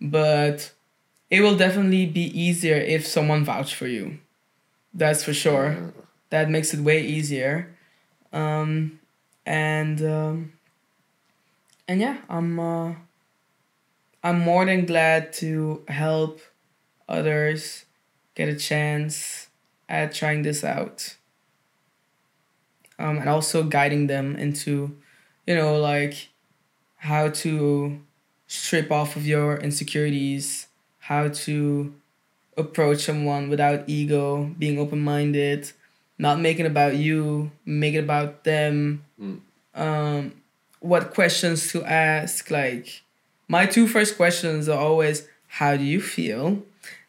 [0.00, 0.72] but
[1.30, 4.18] it will definitely be easier if someone vouch for you.
[4.94, 5.92] That's for sure.
[6.30, 7.74] That makes it way easier,
[8.32, 9.00] um,
[9.46, 10.52] and um,
[11.86, 12.94] and yeah, I'm uh,
[14.22, 16.40] I'm more than glad to help
[17.08, 17.84] others
[18.34, 19.48] get a chance
[19.88, 21.16] at trying this out.
[22.98, 24.96] Um, and also guiding them into,
[25.46, 26.28] you know, like
[26.96, 28.00] how to
[28.48, 30.66] strip off of your insecurities,
[30.98, 31.94] how to
[32.56, 35.70] approach someone without ego, being open minded,
[36.18, 39.04] not making it about you, make it about them.
[39.20, 39.40] Mm.
[39.74, 40.32] Um,
[40.80, 42.50] what questions to ask?
[42.50, 43.02] Like,
[43.46, 46.62] my two first questions are always, how do you feel?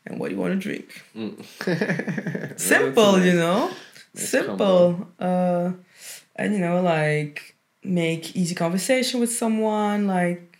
[0.06, 1.04] And what do you want to drink?
[1.16, 2.60] mm.
[2.60, 3.72] Simple, you know?
[4.20, 5.08] Simple.
[5.20, 5.72] Uh,
[6.36, 10.58] and, you know, like, make easy conversation with someone, like,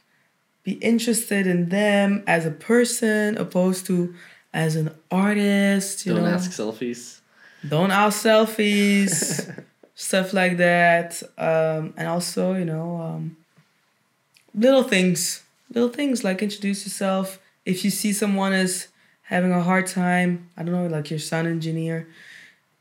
[0.64, 4.14] be interested in them as a person opposed to
[4.54, 6.30] as an artist, you Don't know?
[6.30, 7.20] ask selfies.
[7.68, 9.64] don't ask selfies
[9.96, 13.38] stuff like that um, and also you know um,
[14.54, 15.44] little things
[15.74, 18.88] little things like introduce yourself if you see someone is
[19.24, 22.08] having a hard time i don't know like your sound engineer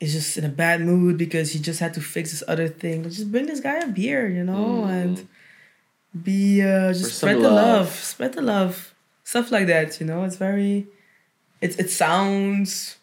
[0.00, 3.02] is just in a bad mood because he just had to fix this other thing
[3.04, 4.90] just bring this guy a beer you know Mm.
[5.02, 5.28] and
[6.22, 7.86] be uh, just spread the love.
[7.86, 8.94] love spread the love
[9.24, 10.86] stuff like that you know it's very
[11.60, 12.96] it, it sounds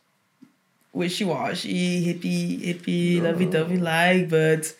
[0.93, 4.73] wishy-washy, hippie, hippie, lovey-dovey like, but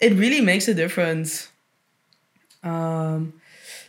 [0.00, 1.48] it really makes a difference.
[2.64, 3.34] Um,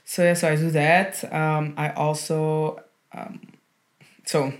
[0.06, 1.24] so yeah, so I do that.
[1.34, 3.42] Um, I also, um,
[4.26, 4.54] so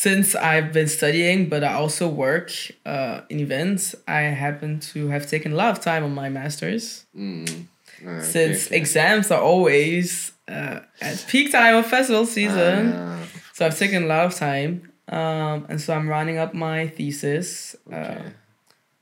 [0.00, 2.50] since I've been studying, but I also work
[2.86, 7.04] uh, in events, I happen to have taken a lot of time on my master's
[7.14, 7.66] Mm.
[8.02, 8.76] Okay, since okay.
[8.78, 12.94] exams are always uh, at peak time of festival season.
[12.96, 13.18] Ah,
[13.52, 17.76] So I've taken a lot of time, um, and so I'm running up my thesis,
[17.92, 18.32] uh, okay.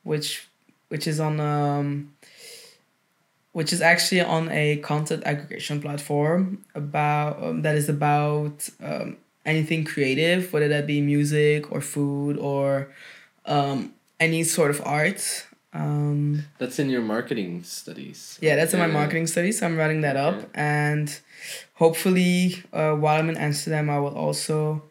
[0.02, 0.48] which
[0.88, 1.88] which is on um,
[3.52, 9.16] which is actually on a content aggregation platform about um, that is about um,
[9.48, 12.88] anything creative, whether that be music or food or
[13.46, 15.20] um, any sort of art.
[15.72, 18.38] Um, That's in your marketing studies.
[18.40, 19.58] yeah, that's in my marketing studies.
[19.58, 20.46] So I'm writing that up, Okay.
[20.54, 21.06] and
[21.74, 24.82] hopefully, uh, while I'm in Amsterdam, I will also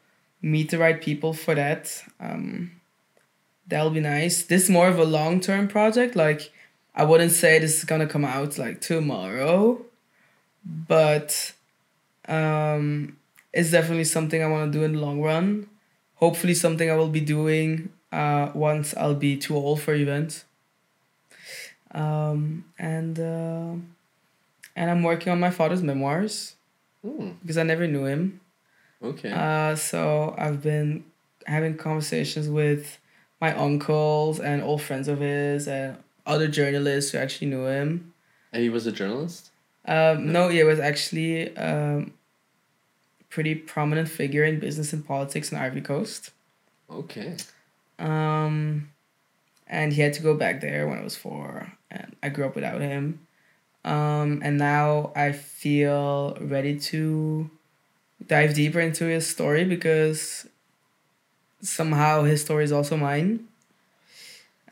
[0.42, 1.84] meet the right people for that.
[2.20, 2.72] Um,
[3.68, 4.44] that'll be nice.
[4.44, 6.16] This is more of a long term project.
[6.16, 6.52] Like,
[6.96, 9.82] I wouldn't say this is gonna come out like tomorrow,
[10.64, 11.54] but
[12.28, 13.17] um,
[13.54, 15.68] it's definitely something I want to do in the long run.
[16.16, 20.46] Hopefully, something I will be doing uh, once I'll be too old for events.
[21.92, 23.74] Um, and uh,
[24.76, 26.54] and I'm working on my father's memoirs
[27.06, 28.42] Mm, because I never knew him.
[29.02, 29.32] okay.
[29.32, 31.06] Uh, so I've been
[31.46, 32.98] having conversations with
[33.40, 38.14] my uncles and old friends of his and other journalists who actually knew him.
[38.52, 39.52] and he was a journalist.
[39.86, 42.14] Um, no, he was actually um,
[43.30, 46.32] pretty prominent figure in business and politics in Ivory Coast.
[46.90, 47.36] Okay.
[48.00, 48.90] Um,
[49.68, 52.56] and he had to go back there when I was four, and I grew up
[52.56, 53.28] without him.
[53.84, 57.50] Um, and now I feel ready to
[58.26, 60.48] dive deeper into his story because
[61.62, 63.48] somehow his story is also mine.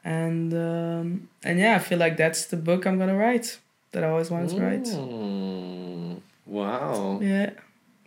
[0.03, 3.59] And um, and yeah, I feel like that's the book I'm gonna write
[3.91, 4.83] that I always wanted to write.
[4.83, 7.19] Mm, wow.
[7.21, 7.51] Yeah,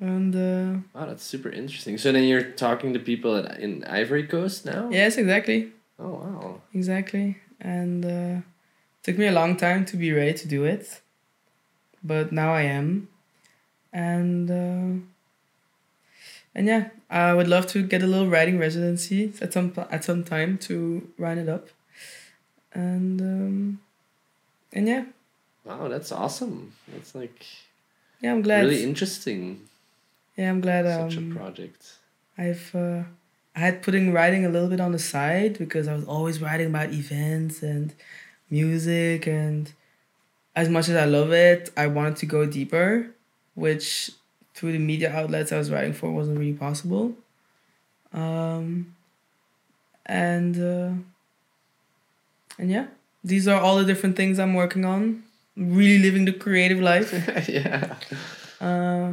[0.01, 1.99] and uh, Wow, that's super interesting.
[1.99, 4.89] So then you're talking to people at, in Ivory Coast now?
[4.91, 5.73] yes, exactly.
[5.99, 6.61] Oh wow.
[6.73, 7.37] Exactly.
[7.61, 8.41] And uh,
[9.03, 11.01] took me a long time to be ready to do it.
[12.05, 13.09] But now I am.
[13.93, 15.03] And uh,
[16.55, 20.25] and yeah, I would love to get a little writing residency at some at some
[20.25, 21.69] time to run it up.
[22.73, 23.81] And um,
[24.73, 25.05] and yeah,
[25.65, 26.73] Wow, that's awesome.
[26.93, 27.45] That's like
[28.21, 28.63] yeah, I'm glad.
[28.65, 29.63] really interesting.
[30.39, 30.87] Yeah, I'm glad.
[30.87, 31.83] Such a Um, project.
[32.39, 33.03] I've uh,
[33.57, 36.69] I had putting writing a little bit on the side because I was always writing
[36.69, 37.93] about events and
[38.51, 39.73] music and
[40.57, 43.11] as much as I love it, I wanted to go deeper,
[43.55, 44.13] which
[44.55, 47.15] through the media outlets I was writing for wasn't really possible.
[48.13, 48.95] Um,
[50.07, 50.93] and uh,
[52.59, 52.87] and yeah,
[53.25, 55.25] these are all the different things I'm working on.
[55.57, 57.13] Really living the creative life.
[57.49, 57.97] yeah.
[58.61, 59.13] Uh,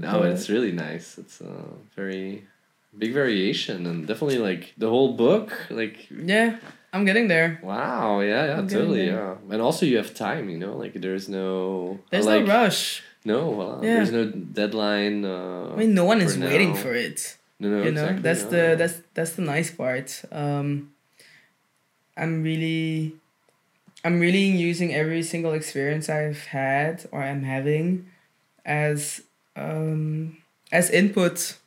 [0.00, 1.18] No, it's really nice.
[1.18, 1.52] It's a
[1.94, 2.44] very
[2.96, 5.52] big variation and definitely like the whole book.
[5.70, 6.56] Like yeah,
[6.92, 7.60] I'm getting there.
[7.62, 9.36] wow, yeah, yeah, I'm totally, yeah.
[9.52, 13.02] And also you have time, you know, like there's no There's like no rush.
[13.24, 13.96] no, well, Yeah.
[13.96, 14.24] there's no
[14.60, 15.24] deadline.
[15.24, 17.36] Uh, I mean, no one is waiting for it.
[17.60, 18.54] no, no, you know, that's yeah.
[18.54, 20.08] the that's that's the nice part.
[20.32, 20.92] Um,
[22.16, 23.14] I'm really,
[24.04, 28.08] I'm really using every single experience I've had or I'm having,
[28.64, 29.22] as
[29.60, 30.38] um,
[30.72, 31.58] as input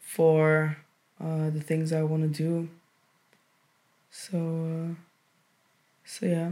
[0.00, 0.76] for
[1.20, 2.68] uh, the things I want to do.
[4.10, 4.94] So, uh,
[6.04, 6.50] so yeah.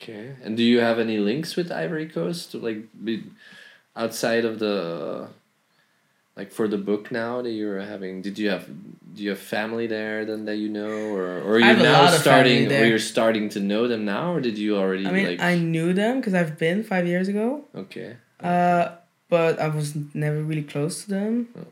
[0.00, 0.34] Okay.
[0.42, 3.24] And do you have any links with Ivory Coast like be
[3.96, 5.28] outside of the
[6.36, 8.66] like for the book now that you're having did you have
[9.14, 11.80] do you have family there then that you know or or are you I have
[11.80, 15.12] a now starting or you're starting to know them now or did you already I
[15.12, 17.64] mean, like I knew them because I've been five years ago.
[17.74, 18.96] okay Uh,
[19.34, 21.48] but I was never really close to them.
[21.58, 21.66] Oh.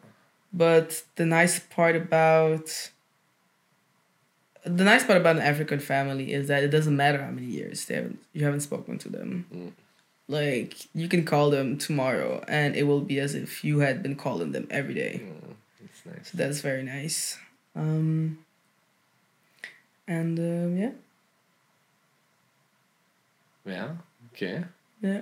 [0.52, 2.66] But the nice part about
[4.64, 7.84] the nice part about an African family is that it doesn't matter how many years
[7.84, 9.46] they haven't you haven't spoken to them.
[9.54, 9.70] Mm.
[10.26, 14.16] Like you can call them tomorrow, and it will be as if you had been
[14.16, 15.22] calling them every day.
[15.22, 17.38] Mm, that's nice So that's very nice.
[17.76, 18.38] Um,
[20.08, 20.94] and um, yeah,
[23.64, 23.90] yeah
[24.32, 24.64] okay
[25.00, 25.20] yeah.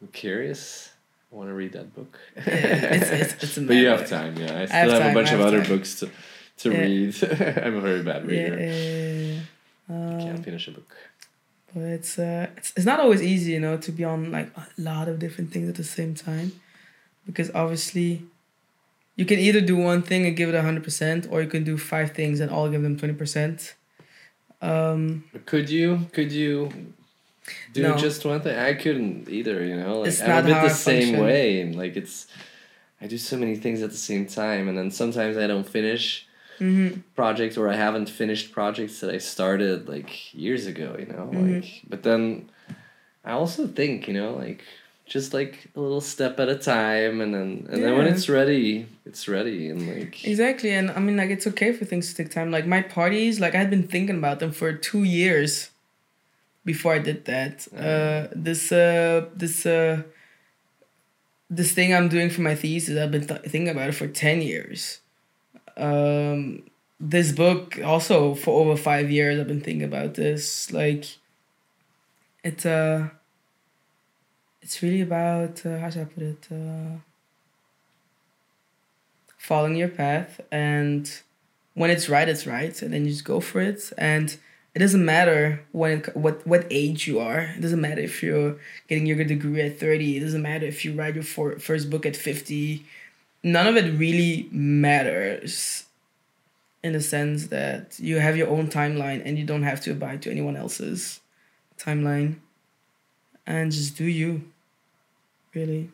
[0.00, 0.95] I'm curious
[1.36, 2.42] I want to read that book Yeah,
[2.96, 5.28] it's- it's- it's but you have time yeah I still have have, time, a bunch
[5.30, 5.68] I of other time.
[5.68, 6.08] books to
[6.60, 6.80] to Yeah.
[6.80, 7.14] read
[7.64, 9.40] I'm a very bad reader yeah.
[9.90, 10.90] Um, can't finish a book
[11.74, 14.66] But it's uh it's, it's not always easy, you know, to be on like a
[14.78, 16.48] lot of different things at the same time.
[17.28, 18.10] Because obviously
[19.18, 21.76] you can either do one thing and give it hundred percent or you can do
[21.92, 23.58] five things and all give them twenty percent.
[24.70, 25.00] Um
[25.52, 25.88] Could you?
[26.16, 26.54] Could you
[27.72, 27.96] do No.
[27.96, 28.56] just one thing?
[28.58, 29.64] I couldn't either.
[29.64, 31.24] You know, like It's I'm not a bit the same function.
[31.24, 32.26] way, and like it's,
[33.00, 36.26] I do so many things at the same time, and then sometimes I don't finish
[36.58, 37.02] mhm.
[37.14, 40.96] projects or I haven't finished projects that I started like years ago.
[40.98, 41.54] You know, Mhm.
[41.54, 42.48] like but then
[43.24, 44.62] I also think you know like
[45.04, 48.86] just like a little step at a time, and then and then when it's ready,
[49.04, 50.70] it's ready, and like Exactly.
[50.70, 52.50] And I mean like it's okay for things to take time.
[52.50, 55.70] Like my parties, like I've been thinking about them for two years
[56.66, 57.66] before I did that.
[57.72, 60.02] Uh this uh this uh
[61.48, 64.42] this thing I'm doing for my thesis, I've been th- thinking about it for 10
[64.42, 65.00] years.
[65.76, 66.64] Um,
[66.98, 70.72] this book also for over five years, I've been thinking about this.
[70.72, 71.04] Like,
[72.42, 73.10] it's uh,
[74.62, 76.48] it's really about uh, how should I put it?
[76.50, 76.98] Uh,
[79.36, 81.20] following your path, and
[81.74, 83.92] when it's right, it's right, and then you just go for it.
[83.98, 84.36] And
[84.76, 87.40] it doesn't matter when what what age you are.
[87.56, 88.56] It doesn't matter if you're
[88.88, 92.04] getting your degree at 30 it doesn't matter if you write your for, first book
[92.04, 92.84] at 50
[93.42, 95.84] none of it really matters
[96.82, 100.20] in the sense that you have your own timeline and you don't have to abide
[100.20, 101.20] to anyone else's
[101.78, 102.36] timeline
[103.46, 104.42] and just do you
[105.54, 105.88] really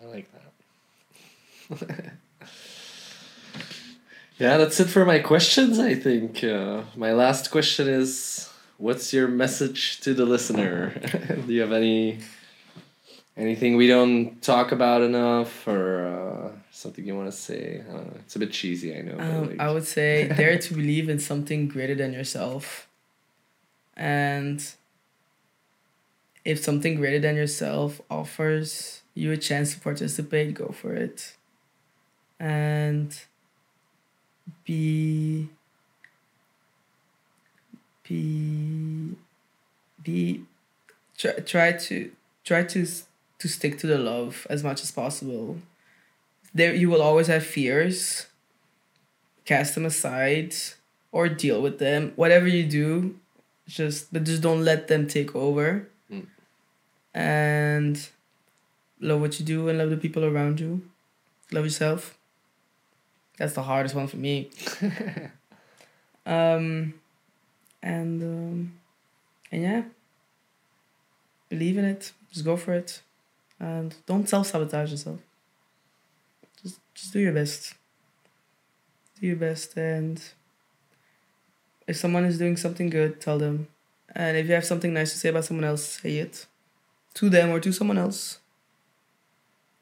[0.00, 0.28] I like
[1.68, 2.12] that.
[4.38, 5.78] yeah, that's it for my questions.
[5.78, 10.90] I think uh, my last question is, what's your message to the listener?
[11.46, 12.18] Do you have any
[13.36, 17.82] anything we don't talk about enough, or uh, something you want to say?
[17.90, 17.98] I.
[18.24, 19.18] It's a bit cheesy, I know.
[19.20, 22.88] um, like- i would say dare to believe in something greater than yourself
[23.96, 24.58] and
[26.44, 31.36] if something greater than yourself offers you a chance to participate go for it
[32.38, 33.20] and
[34.64, 35.48] be
[38.08, 39.16] be
[40.02, 40.42] be
[41.16, 42.10] try, try to
[42.44, 42.86] try to
[43.38, 45.58] to stick to the love as much as possible.
[46.54, 48.26] There you will always have fears.
[49.44, 50.54] Cast them aside
[51.12, 52.12] or deal with them.
[52.16, 53.16] Whatever you do
[53.68, 55.88] just but just don't let them take over.
[56.10, 56.26] Mm.
[57.14, 58.08] and
[59.00, 60.82] love what you do and love the people around you.
[61.50, 62.16] Love yourself
[63.36, 64.50] that's the hardest one for me.
[66.26, 66.94] Um
[67.82, 68.72] and um
[69.52, 69.82] and yeah.
[71.48, 72.12] Believe in it.
[72.32, 73.00] Just go for it.
[73.60, 75.20] And don't self-sabotage yourself.
[76.62, 77.74] Just just do your best.
[79.20, 80.20] Do your best and
[81.86, 83.68] if someone is doing something good tell them.
[84.14, 86.46] And if you have something nice to say about someone else say it.
[87.14, 88.40] To them or to someone else.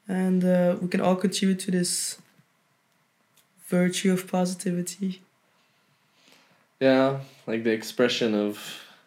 [0.07, 2.21] And uh, we can all contribute to this
[3.67, 5.21] virtue of positivity.
[6.79, 8.59] Yeah, like the expression of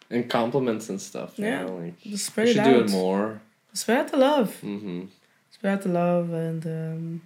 [0.09, 1.37] and compliments and stuff.
[1.37, 2.73] you Yeah, know, like Just we spread it should out.
[2.73, 3.41] do it more.
[3.73, 4.57] Spread the love.
[4.63, 5.05] Mm-hmm.
[5.51, 7.21] Spread the love and um,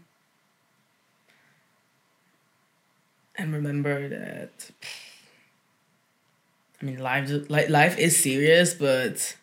[3.35, 4.71] and remember that.
[6.81, 9.37] I mean, life like life is serious, but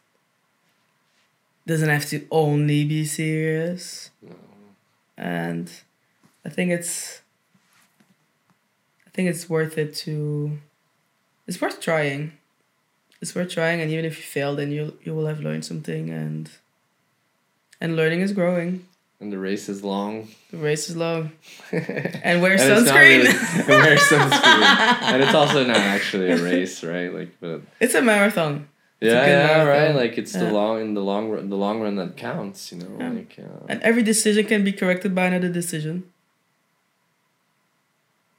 [1.66, 4.10] doesn't have to only be serious.
[5.16, 5.70] And
[6.44, 7.22] I think it's.
[9.20, 10.58] Think it's worth it to.
[11.46, 12.32] It's worth trying.
[13.20, 16.08] It's worth trying, and even if you fail, then you you will have learned something,
[16.08, 16.48] and.
[17.82, 18.86] And learning is growing.
[19.20, 20.28] And the race is long.
[20.50, 21.32] The race is long.
[21.70, 23.20] and And wear not sunscreen.
[23.24, 25.02] really- wear sunscreen.
[25.12, 27.12] and it's also not actually a race, right?
[27.12, 28.68] Like, but it's a marathon.
[29.02, 29.66] yeah, yeah, marathon.
[29.66, 29.94] right.
[30.02, 32.72] Like it's the long in the long run, the long run that counts.
[32.72, 33.10] You know, Yeah.
[33.12, 36.04] like uh, And every decision can be corrected by another decision.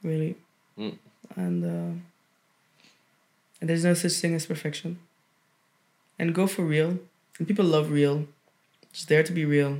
[0.02, 0.34] Really.
[0.78, 0.98] Mm.
[1.36, 1.98] And uh,
[3.60, 4.98] and there's no such thing as perfection.
[6.18, 6.98] And go for real.
[7.38, 8.26] And people love real.
[8.92, 9.78] Just there to be real.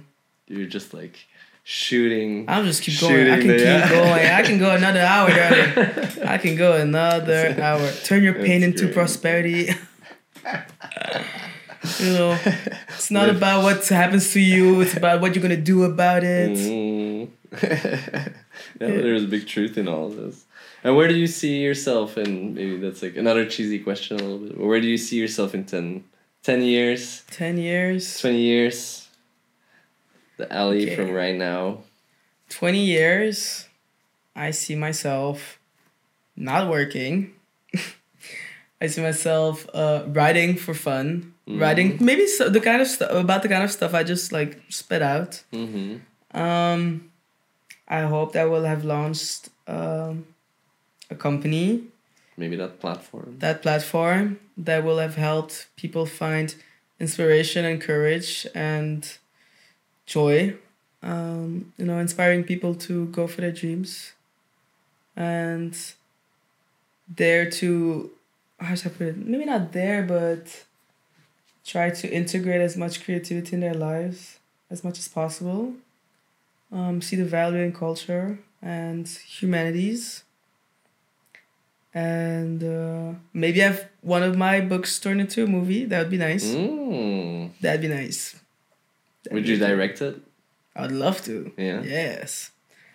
[0.49, 1.27] you're just like
[1.65, 2.47] shooting.
[2.49, 3.31] I'll just keep going.
[3.31, 3.89] I can the- keep yeah.
[3.99, 4.27] going.
[4.27, 6.27] I can go another hour, darling.
[6.27, 7.91] I can go another hour.
[8.05, 8.95] Turn your pain That's into great.
[8.95, 9.69] prosperity.
[12.01, 12.39] you know,
[12.89, 14.81] it's not Live- about what happens to you.
[14.81, 16.51] It's about what you're gonna do about it.
[16.57, 17.29] Mm.
[17.63, 18.29] yeah,
[18.79, 20.45] there's a big truth in all this.
[20.85, 24.39] And where do you see yourself in maybe that's like another cheesy question a little
[24.39, 24.59] bit.
[24.59, 26.05] But where do you see yourself in 10,
[26.43, 29.09] 10 years, Ten years, 20 years?
[30.39, 30.97] The Aly Okay.
[30.97, 31.85] from right now.
[32.49, 33.69] twenty years.
[34.35, 35.59] I see myself
[36.37, 37.33] not working.
[38.81, 41.35] I see myself uh, writing for fun.
[41.47, 44.61] Writing maybe so, the kind of stuff about the kind of stuff I just like
[44.69, 45.43] spit out.
[45.53, 46.01] Mm-hmm.
[46.41, 47.11] Um,
[47.87, 50.27] I hope that we'll have launched um,
[51.13, 51.85] a company,
[52.37, 53.37] Maybe that platform.
[53.39, 56.55] that platform that will have helped people find
[56.99, 59.01] inspiration and courage and
[60.07, 60.57] joy.
[61.03, 64.13] Um, you know, inspiring people to go for their dreams
[65.17, 65.77] and
[67.09, 68.11] there to,
[68.61, 69.17] how should I put it?
[69.17, 70.65] Maybe not there, but
[71.67, 74.39] try to integrate as much creativity in their lives
[74.71, 75.75] as much as possible
[76.73, 80.25] um, see the value in culture and humanities.
[81.95, 85.85] And uh, maybe have one of my books turned into a movie.
[85.85, 86.47] That would be nice.
[86.47, 87.51] Mm.
[87.61, 88.35] That'd be nice.
[89.25, 89.69] That'd Would be you cool.
[89.69, 90.17] direct it?
[90.75, 91.53] I'd love to.
[91.59, 91.83] Yeah.
[91.83, 92.51] Yes.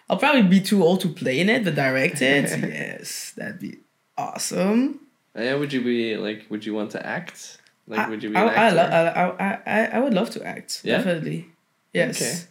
[0.09, 2.49] I'll probably be too old to play in it, but direct it.
[2.59, 3.77] yes, that'd be
[4.17, 5.01] awesome.
[5.35, 6.45] Yeah, would you be like?
[6.49, 7.59] Would you want to act?
[7.87, 8.75] Like, I, would you be I, an I, actor?
[8.75, 10.81] lo- I, I, I, I would love to act.
[10.83, 10.97] Yeah?
[10.97, 11.49] Definitely.
[11.93, 12.21] Yes.
[12.21, 12.41] Okay.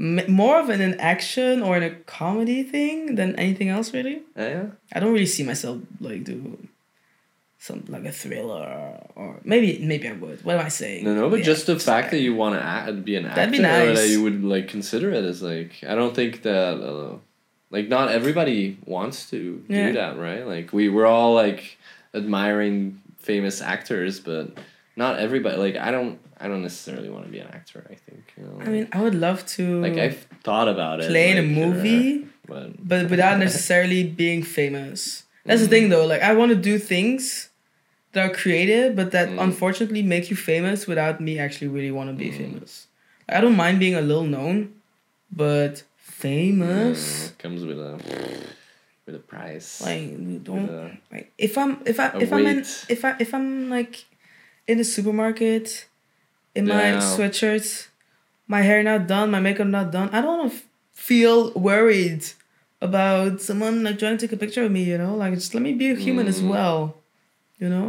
[0.00, 4.22] More of an, an action or in a comedy thing than anything else, really.
[4.34, 4.66] Yeah.
[4.94, 6.56] I don't really see myself like do
[7.58, 10.42] some like a thriller or maybe maybe I would.
[10.42, 11.04] What am I saying?
[11.04, 12.10] No, no, but Yeah, just the fact fine.
[12.12, 14.68] that you want to act, be an actor, That'd be or that you would like
[14.68, 17.16] consider it as like, I don't think that, uh,
[17.70, 19.88] like, not everybody wants to Yeah.
[19.88, 20.46] do that, right?
[20.46, 21.76] Like, we we're all like
[22.14, 24.46] admiring famous actors, but
[25.00, 25.56] not everybody.
[25.66, 27.80] Like, I don't, I don't necessarily want to be an actor.
[27.94, 28.58] I think, you know.
[28.66, 31.08] I mean, I would love to like I've thought about it.
[31.14, 32.06] play in a like, uh, movie,
[32.50, 35.24] but but without necessarily being famous.
[35.46, 36.06] That's the thing, though.
[36.12, 37.48] Like, I want to do things
[38.12, 39.42] that are creative, but that Mm.
[39.48, 42.38] unfortunately make you famous without me actually really want to be Mm.
[42.42, 42.72] famous.
[43.36, 44.56] I don't mind being a little known,
[45.44, 47.00] but famous.
[47.00, 47.92] uh, comes with a
[49.06, 49.70] with a price.
[49.88, 50.82] Like, don't a,
[51.12, 52.58] Like if I'm if I A if I'm in
[52.94, 53.94] if I if I'm like
[54.70, 55.86] in the supermarket,
[56.54, 57.00] in my Yeah.
[57.10, 57.66] sweatshirt,
[58.54, 60.08] my hair not done, my makeup not done.
[60.14, 60.66] I don't want to f-
[61.08, 61.38] feel
[61.68, 62.22] worried
[62.88, 64.82] about someone like trying to take a picture of me.
[64.92, 66.48] You know, like just let me be a human as Mm.
[66.54, 66.78] well.
[67.62, 67.88] You know,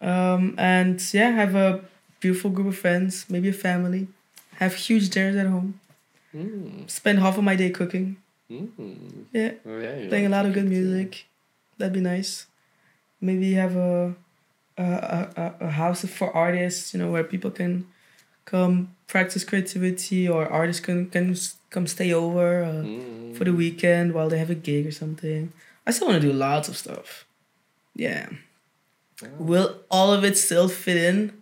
[0.00, 1.80] um, and yeah, have a
[2.20, 4.08] beautiful group of friends, maybe a family,
[4.62, 5.80] have huge dinners at home,
[6.34, 8.16] mm, spend half of my day cooking.
[8.50, 8.68] mm.
[9.32, 10.80] Yeah Oh, yeah, playing a lot of good cook, too.
[10.84, 11.26] music.
[11.78, 12.46] That'd be nice.
[13.20, 14.14] Maybe have a
[14.78, 17.86] a, a, a- house for artists, you know, where people can
[18.44, 21.34] come practice creativity or artists can, can
[21.70, 23.36] come stay over uh, Mm.
[23.36, 25.52] for the weekend while they have a gig or something.
[25.86, 27.24] I still want to do lots of stuff.
[27.94, 28.28] Yeah.
[29.22, 29.28] Yeah.
[29.38, 31.32] Will all of it still fit in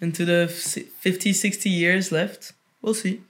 [0.00, 2.52] into the f- 50, 60 years left?
[2.82, 3.20] We'll see.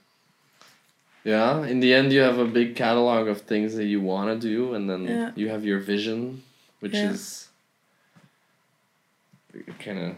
[1.23, 4.47] Yeah, in the end, you have a big catalog of things that you want to
[4.47, 5.31] do, and then Yeah.
[5.35, 6.43] you have your vision,
[6.81, 7.11] which Yeah.
[7.11, 7.47] is
[9.79, 10.15] kind of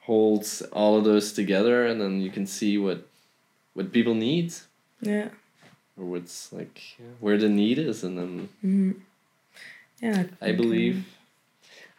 [0.00, 3.06] holds all of those together, and then you can see what
[3.74, 4.52] what people need,
[5.00, 5.28] Yeah.
[5.98, 6.80] or what's like
[7.20, 8.92] where the need is, and then hmm
[10.00, 10.24] Yeah.
[10.40, 11.04] I think, believe, um,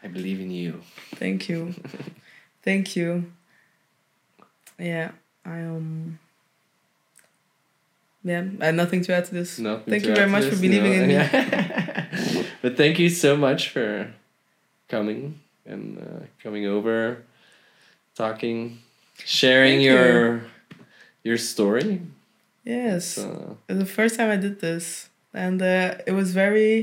[0.04, 0.82] I believe in you.
[1.16, 1.74] Thank you.
[2.64, 3.32] Thank you.
[4.80, 5.12] Yeah,
[5.46, 6.20] I um.
[8.24, 9.60] Yeah, I have nothing to add to this.
[9.60, 11.04] Nothing Thank you very much for this, believing no?
[11.04, 12.46] in me.
[12.64, 14.12] But thank you so much for
[14.90, 17.24] coming and uh, coming over,
[18.16, 18.80] talking,
[19.24, 19.94] sharing Thank you.
[19.94, 20.42] your
[21.24, 22.02] your story.
[22.64, 26.78] Yes, Uh, the first time I did this, and uh, it was very,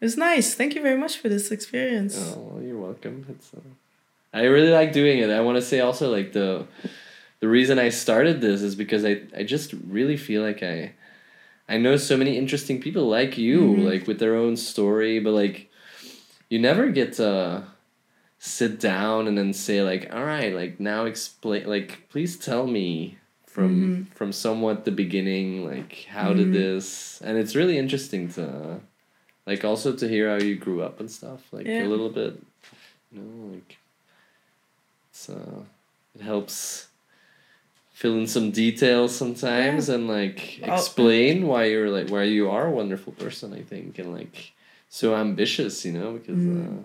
[0.00, 0.54] it was nice.
[0.54, 2.16] Thank you very much for this experience.
[2.36, 3.26] oh, you're welcome.
[3.28, 3.52] It's.
[3.54, 3.60] Uh,
[4.32, 5.30] I really like doing it.
[5.30, 6.66] I want to say also like the
[7.40, 10.92] the reason I started this is because I I just really feel like I
[11.68, 13.84] I know so many interesting people like you, Mhm.
[13.90, 15.68] like with their own story, but like
[16.50, 17.64] you never get to
[18.46, 23.18] sit down and then say like, all right, like now explain like please tell me
[23.46, 23.70] from
[24.06, 24.14] Mhm.
[24.16, 26.52] from somewhat the beginning, like how did Mhm.
[26.52, 28.80] this and it's really interesting to
[29.46, 31.84] like also to hear how you grew up and stuff, like Yeah.
[31.86, 32.34] a little bit
[33.12, 33.78] you know, like
[35.30, 35.62] uh
[36.14, 36.88] it helps
[37.92, 40.72] fill in some details sometimes and like Oh.
[40.72, 44.52] explain why you're like why you are a wonderful person i think and like
[44.90, 46.80] so ambitious you know because Mm.
[46.80, 46.82] uh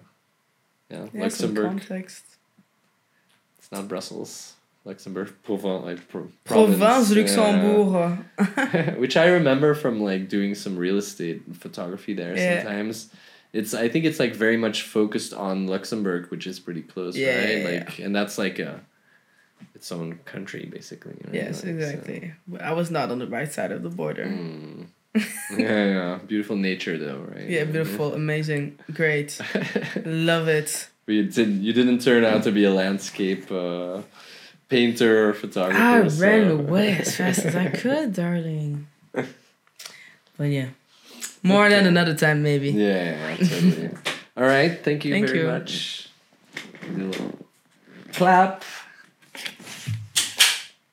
[0.91, 2.23] yeah, Yeah, luxembourg context.
[3.57, 4.53] it's not brussels
[4.85, 7.11] luxembourg provence like pro- Provence.
[7.11, 8.17] Luxembourg.
[8.97, 12.63] which i remember from like doing some real estate photography there Yeah.
[12.63, 13.09] sometimes
[13.53, 17.37] it's i think it's like very much focused on luxembourg which is pretty close Yeah,
[17.37, 18.81] right yeah, like and that's like a
[19.75, 21.13] its own country basically?
[21.31, 22.33] Yes, Like, exactly.
[22.47, 24.25] But I was not on the right side of the border.
[24.25, 24.87] Mm.
[25.15, 25.25] Yeah,
[25.57, 27.49] yeah, beautiful nature though, right?
[27.49, 29.39] Yeah, beautiful, amazing, great,
[30.05, 30.87] love it.
[31.05, 31.61] but you didn't.
[31.63, 34.01] You didn't turn out to be a landscape uh,
[34.69, 35.77] painter or photographer.
[35.81, 38.87] I so- ran away as fast as I could, darling.
[40.37, 40.69] But yeah,
[41.43, 42.71] more than another time, maybe.
[42.71, 43.89] Yeah, yeah, totally.
[44.37, 45.47] All right, thank you Thank very you.
[45.47, 46.09] much.
[48.13, 48.63] Clap.